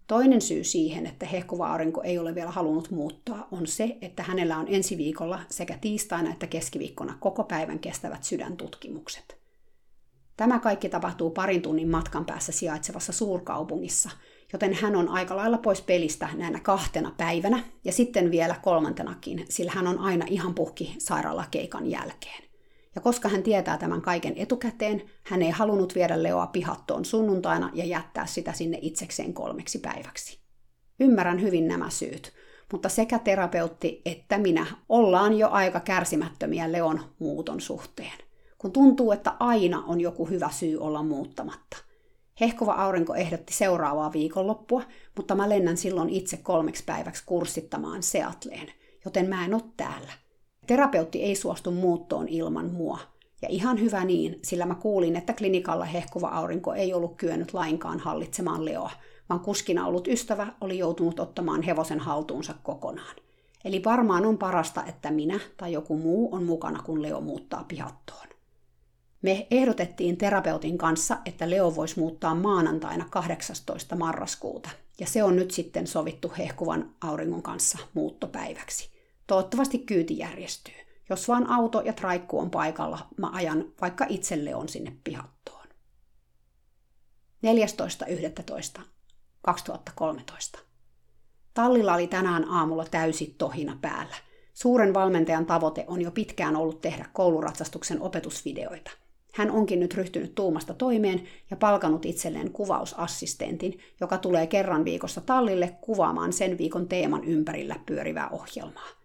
[0.07, 4.57] Toinen syy siihen, että hehkuva aurinko ei ole vielä halunnut muuttaa, on se, että hänellä
[4.57, 9.39] on ensi viikolla sekä tiistaina että keskiviikkona koko päivän kestävät sydäntutkimukset.
[10.37, 14.09] Tämä kaikki tapahtuu parin tunnin matkan päässä sijaitsevassa suurkaupungissa,
[14.53, 19.71] joten hän on aika lailla pois pelistä näinä kahtena päivänä ja sitten vielä kolmantenakin, sillä
[19.75, 22.48] hän on aina ihan puhki sairaalakeikan jälkeen.
[22.95, 27.85] Ja koska hän tietää tämän kaiken etukäteen, hän ei halunnut viedä Leoa pihattoon sunnuntaina ja
[27.85, 30.39] jättää sitä sinne itsekseen kolmeksi päiväksi.
[30.99, 32.33] Ymmärrän hyvin nämä syyt,
[32.71, 38.17] mutta sekä terapeutti että minä ollaan jo aika kärsimättömiä Leon muuton suhteen,
[38.57, 41.77] kun tuntuu, että aina on joku hyvä syy olla muuttamatta.
[42.41, 44.83] Hehkova aurinko ehdotti seuraavaa viikonloppua,
[45.15, 48.71] mutta mä lennän silloin itse kolmeksi päiväksi kurssittamaan Seatleen,
[49.05, 50.11] joten mä en ole täällä–
[50.69, 52.99] Terapeutti ei suostu muuttoon ilman mua.
[53.41, 57.99] Ja ihan hyvä niin, sillä mä kuulin, että klinikalla hehkuva aurinko ei ollut kyennyt lainkaan
[57.99, 58.91] hallitsemaan Leoa,
[59.29, 63.15] vaan kuskina ollut ystävä oli joutunut ottamaan hevosen haltuunsa kokonaan.
[63.65, 68.27] Eli varmaan on parasta, että minä tai joku muu on mukana, kun Leo muuttaa pihattoon.
[69.21, 73.95] Me ehdotettiin terapeutin kanssa, että Leo voisi muuttaa maanantaina 18.
[73.95, 78.98] marraskuuta, ja se on nyt sitten sovittu hehkuvan auringon kanssa muuttopäiväksi.
[79.29, 80.73] Toivottavasti kyyti järjestyy.
[81.09, 85.67] Jos vaan auto ja traikku on paikalla, mä ajan vaikka itselle on sinne pihattoon.
[88.77, 90.59] 14.11.2013.
[91.53, 94.15] Tallilla oli tänään aamulla täysi tohina päällä.
[94.53, 98.91] Suuren valmentajan tavoite on jo pitkään ollut tehdä kouluratsastuksen opetusvideoita.
[99.33, 105.77] Hän onkin nyt ryhtynyt tuumasta toimeen ja palkanut itselleen kuvausassistentin, joka tulee kerran viikossa tallille
[105.81, 108.98] kuvaamaan sen viikon teeman ympärillä pyörivää ohjelmaa.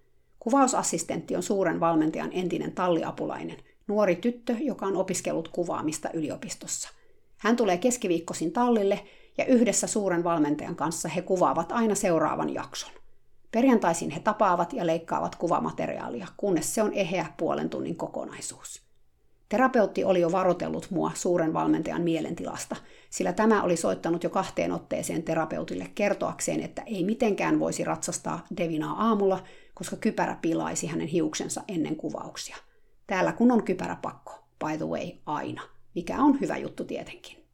[0.45, 6.89] Kuvausassistentti on suuren valmentajan entinen talliapulainen, nuori tyttö, joka on opiskellut kuvaamista yliopistossa.
[7.39, 9.01] Hän tulee keskiviikkosin tallille
[9.39, 12.91] ja yhdessä suuren valmentajan kanssa he kuvaavat aina seuraavan jakson.
[13.51, 18.83] Perjantaisin he tapaavat ja leikkaavat kuvamateriaalia, kunnes se on eheä puolen tunnin kokonaisuus.
[19.49, 22.77] Terapeutti oli jo varotellut mua suuren valmentajan mielentilasta,
[23.11, 29.09] sillä tämä oli soittanut jo kahteen otteeseen terapeutille kertoakseen, että ei mitenkään voisi ratsastaa Devinaa
[29.09, 29.43] aamulla,
[29.75, 32.57] koska kypärä pilaisi hänen hiuksensa ennen kuvauksia.
[33.07, 35.63] Täällä kun on kypäräpakko, by the way, aina,
[35.95, 37.45] mikä on hyvä juttu tietenkin.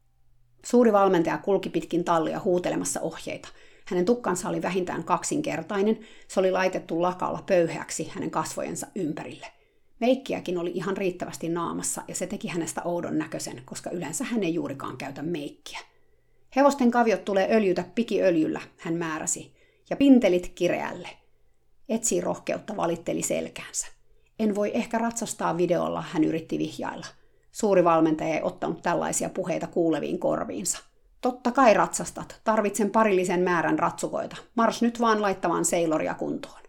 [0.65, 3.49] Suuri valmentaja kulki pitkin tallia huutelemassa ohjeita.
[3.85, 9.47] Hänen tukkansa oli vähintään kaksinkertainen, se oli laitettu lakalla pöyhäksi hänen kasvojensa ympärille–
[10.01, 14.53] Meikkiäkin oli ihan riittävästi naamassa ja se teki hänestä oudon näköisen, koska yleensä hän ei
[14.53, 15.79] juurikaan käytä meikkiä.
[16.55, 19.53] Hevosten kaviot tulee öljytä pikiöljyllä, hän määräsi,
[19.89, 21.09] ja pintelit kireälle.
[21.91, 23.87] Etsi rohkeutta valitteli selkäänsä.
[24.39, 27.07] En voi ehkä ratsastaa videolla, hän yritti vihjailla.
[27.51, 30.79] Suuri valmentaja ei ottanut tällaisia puheita kuuleviin korviinsa.
[31.21, 34.35] Totta kai ratsastat, tarvitsen parillisen määrän ratsukoita.
[34.55, 36.61] Mars nyt vaan laittamaan seiloria kuntoon.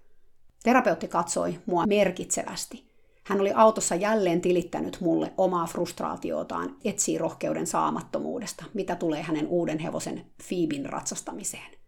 [0.63, 2.85] Terapeutti katsoi mua merkitsevästi–
[3.25, 9.79] hän oli autossa jälleen tilittänyt mulle omaa frustraatiotaan etsii rohkeuden saamattomuudesta, mitä tulee hänen uuden
[9.79, 11.82] hevosen Fiibin ratsastamiseen.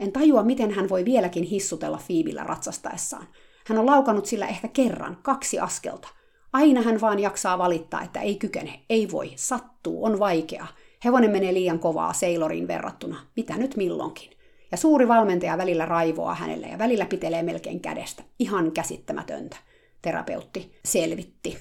[0.00, 3.28] En tajua, miten hän voi vieläkin hissutella Fiibillä ratsastaessaan.
[3.66, 6.08] Hän on laukannut sillä ehkä kerran, kaksi askelta.
[6.52, 10.66] Aina hän vaan jaksaa valittaa, että ei kykene, ei voi, sattuu, on vaikea.
[11.04, 14.30] Hevonen menee liian kovaa Sailoriin verrattuna, mitä nyt milloinkin.
[14.70, 18.22] Ja suuri valmentaja välillä raivoaa hänelle ja välillä pitelee melkein kädestä.
[18.38, 19.56] Ihan käsittämätöntä
[20.02, 21.58] terapeutti selvitti.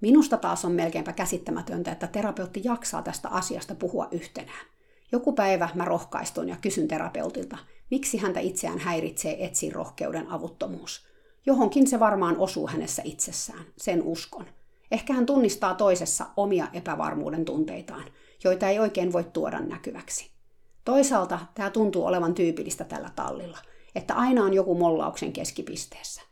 [0.00, 4.66] Minusta taas on melkeinpä käsittämätöntä, että terapeutti jaksaa tästä asiasta puhua yhtenään.
[5.12, 7.58] Joku päivä mä rohkaistun ja kysyn terapeutilta,
[7.90, 11.06] miksi häntä itseään häiritsee etsin rohkeuden avuttomuus.
[11.46, 14.46] Johonkin se varmaan osuu hänessä itsessään, sen uskon.
[14.90, 18.04] Ehkä hän tunnistaa toisessa omia epävarmuuden tunteitaan,
[18.44, 20.30] joita ei oikein voi tuoda näkyväksi.
[20.84, 23.58] Toisaalta tämä tuntuu olevan tyypillistä tällä tallilla,
[23.94, 26.22] että aina on joku mollauksen keskipisteessä.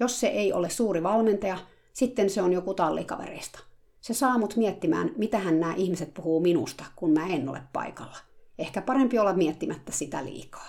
[0.00, 1.58] Jos se ei ole suuri valmentaja,
[1.92, 3.58] sitten se on joku tallikavereista.
[4.00, 8.27] Se saa mut miettimään, mitähän nämä ihmiset puhuu minusta, kun mä en ole paikalla.
[8.58, 10.68] Ehkä parempi olla miettimättä sitä liikaa.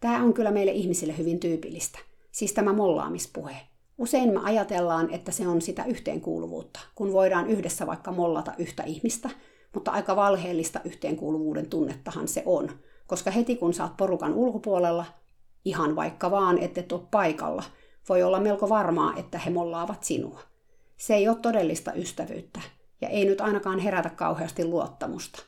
[0.00, 1.98] Tämä on kyllä meille ihmisille hyvin tyypillistä,
[2.32, 3.56] siis tämä mollaamispuhe.
[3.98, 9.30] Usein me ajatellaan, että se on sitä yhteenkuuluvuutta, kun voidaan yhdessä vaikka mollata yhtä ihmistä,
[9.74, 12.70] mutta aika valheellista yhteenkuuluvuuden tunnettahan se on,
[13.06, 15.04] koska heti kun saat porukan ulkopuolella,
[15.64, 17.62] ihan vaikka vaan, et ole paikalla–
[18.08, 20.40] voi olla melko varmaa, että he mollaavat sinua.
[20.96, 22.60] Se ei ole todellista ystävyyttä,
[23.00, 25.42] ja ei nyt ainakaan herätä kauheasti luottamusta.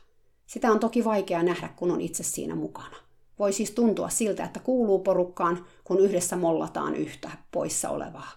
[0.47, 2.97] Sitä on toki vaikea nähdä, kun on itse siinä mukana.
[3.39, 8.31] Voi siis tuntua siltä, että kuuluu porukkaan, kun yhdessä mollataan yhtä poissa olevaa.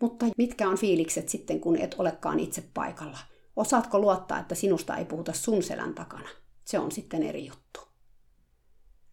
[0.00, 3.18] Mutta mitkä on fiilikset sitten, kun et olekaan itse paikalla?
[3.56, 6.28] Osaatko luottaa, että sinusta ei puhuta sun selän takana?
[6.64, 7.80] Se on sitten eri juttu.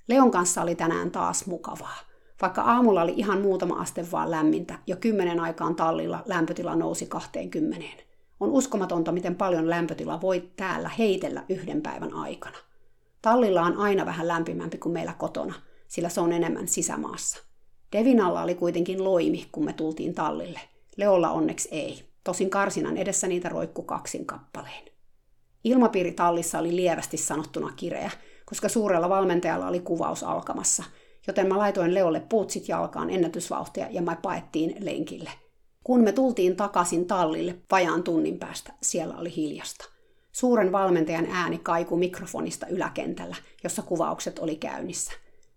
[0.08, 1.98] Leon kanssa oli tänään taas mukavaa.
[2.42, 8.07] Vaikka aamulla oli ihan muutama aste vaan lämmintä, jo kymmenen aikaan tallilla lämpötila nousi 20.
[8.40, 12.58] On uskomatonta, miten paljon lämpötila voi täällä heitellä yhden päivän aikana.
[13.22, 15.54] Tallilla on aina vähän lämpimämpi kuin meillä kotona,
[15.88, 17.44] sillä se on enemmän sisämaassa.
[17.92, 20.60] Devinalla oli kuitenkin loimi, kun me tultiin tallille.
[20.98, 22.10] Leolla onneksi ei.
[22.24, 24.88] Tosin karsinan edessä niitä roikku kaksin kappaleen.
[25.64, 28.12] Ilmapiiri tallissa oli lievästi sanottuna kireä,
[28.46, 30.84] koska suurella valmentajalla oli kuvaus alkamassa,
[31.28, 35.32] joten mä laitoin Leolle puutsit jalkaan ennätysvauhtia ja mä paettiin lenkille.
[35.88, 39.90] Kun me tultiin takaisin tallille vajaan tunnin päästä, siellä oli hiljasta.
[40.32, 45.12] Suuren valmentajan ääni kaiku mikrofonista yläkentällä, jossa kuvaukset oli käynnissä.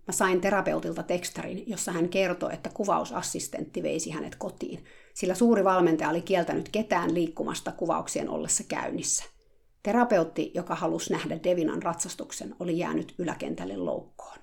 [0.07, 6.11] Mä sain terapeutilta tekstarin, jossa hän kertoi, että kuvausassistentti veisi hänet kotiin, sillä suuri valmentaja
[6.11, 9.25] oli kieltänyt ketään liikkumasta kuvauksien ollessa käynnissä.
[9.83, 14.39] Terapeutti, joka halusi nähdä Devinan ratsastuksen, oli jäänyt yläkentälle loukkoon.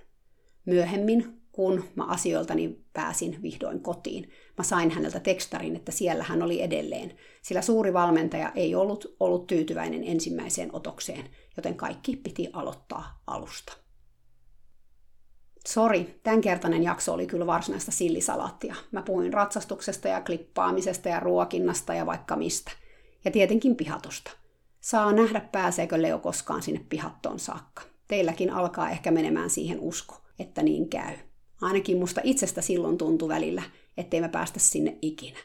[0.66, 6.62] Myöhemmin, kun mä asioiltani pääsin vihdoin kotiin, mä sain häneltä tekstarin, että siellä hän oli
[6.62, 13.78] edelleen, sillä suuri valmentaja ei ollut ollut tyytyväinen ensimmäiseen otokseen, joten kaikki piti aloittaa alusta.
[15.68, 18.76] Sori, tämänkertainen jakso oli kyllä varsinaista sillisalaattia.
[18.92, 22.72] Mä puhuin ratsastuksesta ja klippaamisesta ja ruokinnasta ja vaikka mistä.
[23.26, 24.32] Ja tietenkin pihatosta.
[24.82, 27.82] Saa nähdä, pääseekö Leo koskaan sinne pihattoon saakka.
[28.08, 31.16] Teilläkin alkaa ehkä menemään siihen usko, että niin käy.
[31.62, 33.64] Ainakin musta itsestä silloin tuntui välillä,
[33.98, 35.40] ettei me päästä sinne ikinä.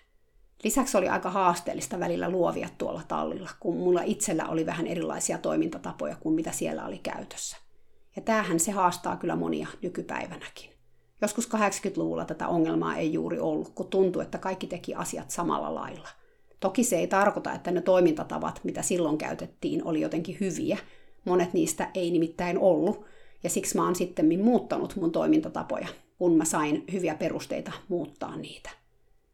[0.65, 6.17] Lisäksi oli aika haasteellista välillä luovia tuolla tallilla, kun mulla itsellä oli vähän erilaisia toimintatapoja
[6.17, 7.57] kuin mitä siellä oli käytössä.
[8.17, 10.71] Ja tämähän se haastaa kyllä monia nykypäivänäkin.
[11.23, 16.09] Joskus 80-luvulla tätä ongelmaa ei juuri ollut, kun tuntui, että kaikki teki asiat samalla lailla.
[16.61, 20.79] Toki se ei tarkoita, että ne toimintatavat, mitä silloin käytettiin, oli jotenkin hyviä.
[21.25, 23.05] Monet niistä ei nimittäin ollut,
[23.43, 25.89] ja siksi mä oon sitten muuttanut mun toimintatapoja,
[26.23, 28.71] kun mä sain hyviä perusteita muuttaa niitä.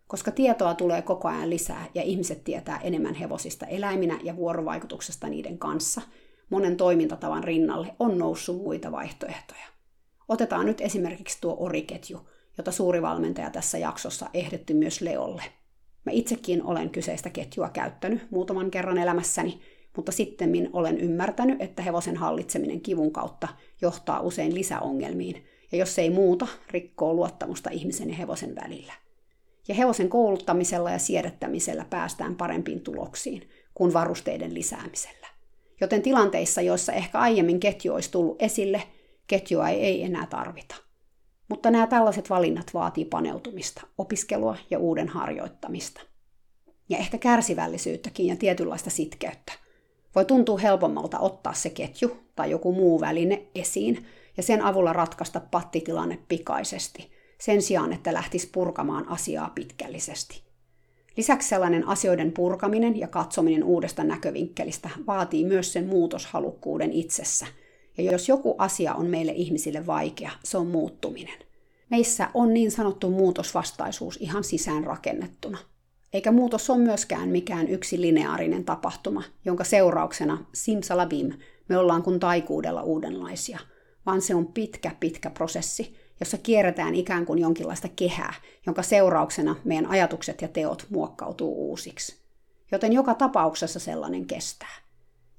[0.07, 5.59] Koska tietoa tulee koko ajan lisää ja ihmiset tietää enemmän hevosista eläiminä ja vuorovaikutuksesta niiden
[5.59, 6.03] kanssa–
[6.51, 9.67] monen toimintatavan rinnalle on noussut muita vaihtoehtoja.
[10.29, 12.29] Otetaan nyt esimerkiksi tuo oriketju,
[12.59, 15.43] jota suuri valmentaja tässä jaksossa ehdetti myös Leolle.
[16.07, 19.61] Mä itsekin olen kyseistä ketjua käyttänyt muutaman kerran elämässäni,
[19.97, 23.49] mutta sitten olen ymmärtänyt, että hevosen hallitseminen kivun kautta
[23.81, 28.93] johtaa usein lisäongelmiin, ja jos ei muuta, rikkoo luottamusta ihmisen ja hevosen välillä.
[29.69, 35.27] Ja hevosen kouluttamisella ja siedättämisellä päästään parempiin tuloksiin kuin varusteiden lisäämisellä.
[35.81, 38.83] Joten tilanteissa, joissa ehkä aiemmin ketju olisi tullut esille,
[39.27, 40.75] ketjua ei, ei enää tarvita.
[41.49, 46.01] Mutta nämä tällaiset valinnat vaatii paneutumista, opiskelua ja uuden harjoittamista.
[46.89, 49.53] Ja ehkä kärsivällisyyttäkin ja tietynlaista sitkeyttä.
[50.15, 54.07] Voi tuntua helpommalta ottaa se ketju tai joku muu väline esiin
[54.39, 57.11] ja sen avulla ratkaista pattitilanne pikaisesti,
[57.41, 60.43] sen sijaan, että lähtisi purkamaan asiaa pitkällisesti.
[61.17, 67.47] Lisäksi sellainen asioiden purkaminen ja katsominen uudesta näkövinkkelistä vaatii myös sen muutoshalukkuuden itsessä.
[67.99, 71.39] Ja jos joku asia on meille ihmisille vaikea, se on muuttuminen.
[71.91, 75.59] Meissä on niin sanottu muutosvastaisuus ihan sisään rakennettuna.
[76.13, 81.33] Eikä muutos ole myöskään mikään yksi lineaarinen tapahtuma, jonka seurauksena simsalabim
[81.69, 83.59] me ollaan kuin taikuudella uudenlaisia,
[84.09, 88.35] vaan se on pitkä, pitkä prosessi, jossa kierretään ikään kuin jonkinlaista kehää,
[88.67, 92.17] jonka seurauksena meidän ajatukset ja teot muokkautuu uusiksi.
[92.73, 94.77] Joten joka tapauksessa sellainen kestää.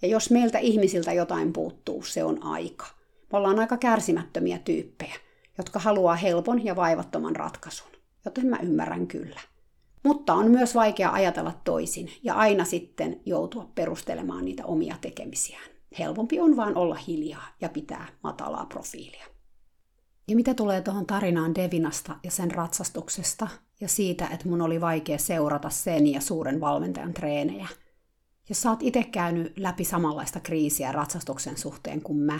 [0.02, 2.86] Ja jos meiltä ihmisiltä jotain puuttuu, se on aika.
[3.32, 5.16] Me ollaan aika kärsimättömiä tyyppejä,
[5.58, 7.92] jotka haluaa helpon ja vaivattoman ratkaisun.
[8.26, 9.40] Joten mä ymmärrän kyllä.
[10.04, 15.79] Mutta on myös vaikea ajatella toisin ja aina sitten joutua perustelemaan niitä omia tekemisiään.
[16.00, 19.26] Helpompi on vaan olla hiljaa ja pitää matalaa profiilia.
[20.28, 23.48] Ja mitä tulee tuohon tarinaan Devinasta ja sen ratsastuksesta
[23.82, 27.68] ja siitä, että mun oli vaikea seurata sen ja suuren valmentajan treenejä.
[28.50, 32.40] Jos sä oot itse käynyt läpi samanlaista kriisiä ratsastuksen suhteen kuin mä,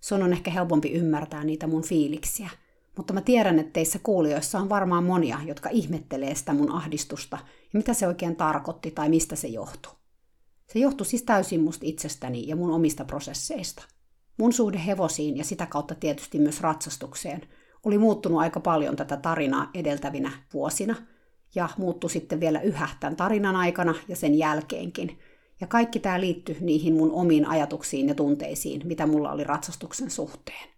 [0.00, 2.50] sun on ehkä helpompi ymmärtää niitä mun fiiliksiä.
[2.96, 7.38] Mutta mä tiedän, että teissä kuulijoissa on varmaan monia, jotka ihmettelee sitä mun ahdistusta
[7.72, 9.92] ja mitä se oikein tarkoitti tai mistä se johtui.
[10.66, 13.84] Se johtui siis täysin musta itsestäni ja mun omista prosesseista–
[14.38, 17.42] Mun suhde hevosiin ja sitä kautta tietysti myös ratsastukseen
[17.84, 20.96] oli muuttunut aika paljon tätä tarinaa edeltävinä vuosina
[21.54, 25.18] ja muuttui sitten vielä yhä tämän tarinan aikana ja sen jälkeenkin.
[25.60, 30.68] Ja kaikki tämä liittyi niihin mun omiin ajatuksiin ja tunteisiin, mitä mulla oli ratsastuksen suhteen.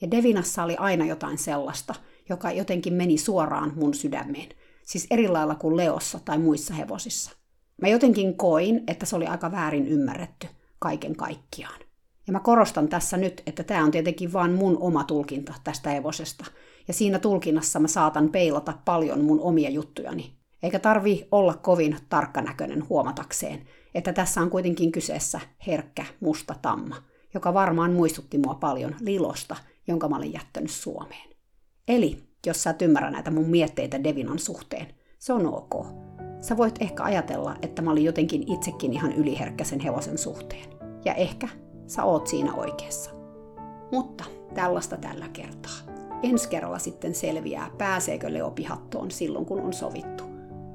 [0.00, 1.94] Ja Devinassa oli aina jotain sellaista,
[2.28, 4.48] joka jotenkin meni suoraan mun sydämeen.
[4.82, 7.41] Siis eri lailla kuin Leossa tai muissa hevosissa.
[7.82, 10.46] Mä jotenkin koin, että se oli aika väärin ymmärretty
[10.78, 11.80] kaiken kaikkiaan.
[12.26, 16.44] Ja mä korostan tässä nyt, että tämä on tietenkin vain mun oma tulkinta tästä hevosesta.
[16.88, 20.36] Ja siinä tulkinnassa mä saatan peilata paljon mun omia juttujani.
[20.62, 23.62] Eikä tarvi olla kovin tarkkanäköinen huomatakseen,
[23.94, 26.96] että tässä on kuitenkin kyseessä herkkä musta tamma,
[27.34, 29.56] joka varmaan muistutti mua paljon Lilosta,
[29.88, 31.30] jonka mä olin jättänyt Suomeen.
[31.88, 34.86] Eli, jos sä et ymmärrä näitä mun mietteitä Devinan suhteen,
[35.18, 35.86] se on ok.
[36.42, 40.64] Sä voit ehkä ajatella, että mä olin jotenkin itsekin ihan yliherkkä sen hevosen suhteen.
[41.04, 41.48] Ja ehkä
[41.86, 43.10] sä oot siinä oikeassa.
[43.92, 44.24] Mutta
[44.54, 45.72] tällaista tällä kertaa.
[46.22, 50.24] Ensi kerralla sitten selviää, pääseekö Leo pihattoon silloin, kun on sovittu.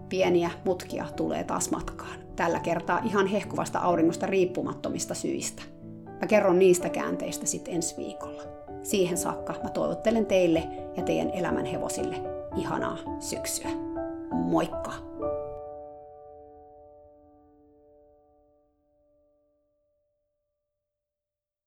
[0.10, 2.20] Pieniä mutkia tulee taas matkaan.
[2.36, 5.64] Tällä kertaa ihan hehkuvasta auringosta riippumattomista syistä.
[6.22, 8.44] Mä kerron niistä käänteistä sitten ensi viikolla.
[8.84, 10.64] Siihen saakka mä toivottelen teille
[10.98, 12.16] ja teidän elämän hevosille
[12.56, 13.70] ihanaa syksyä.
[14.32, 14.92] Moikka!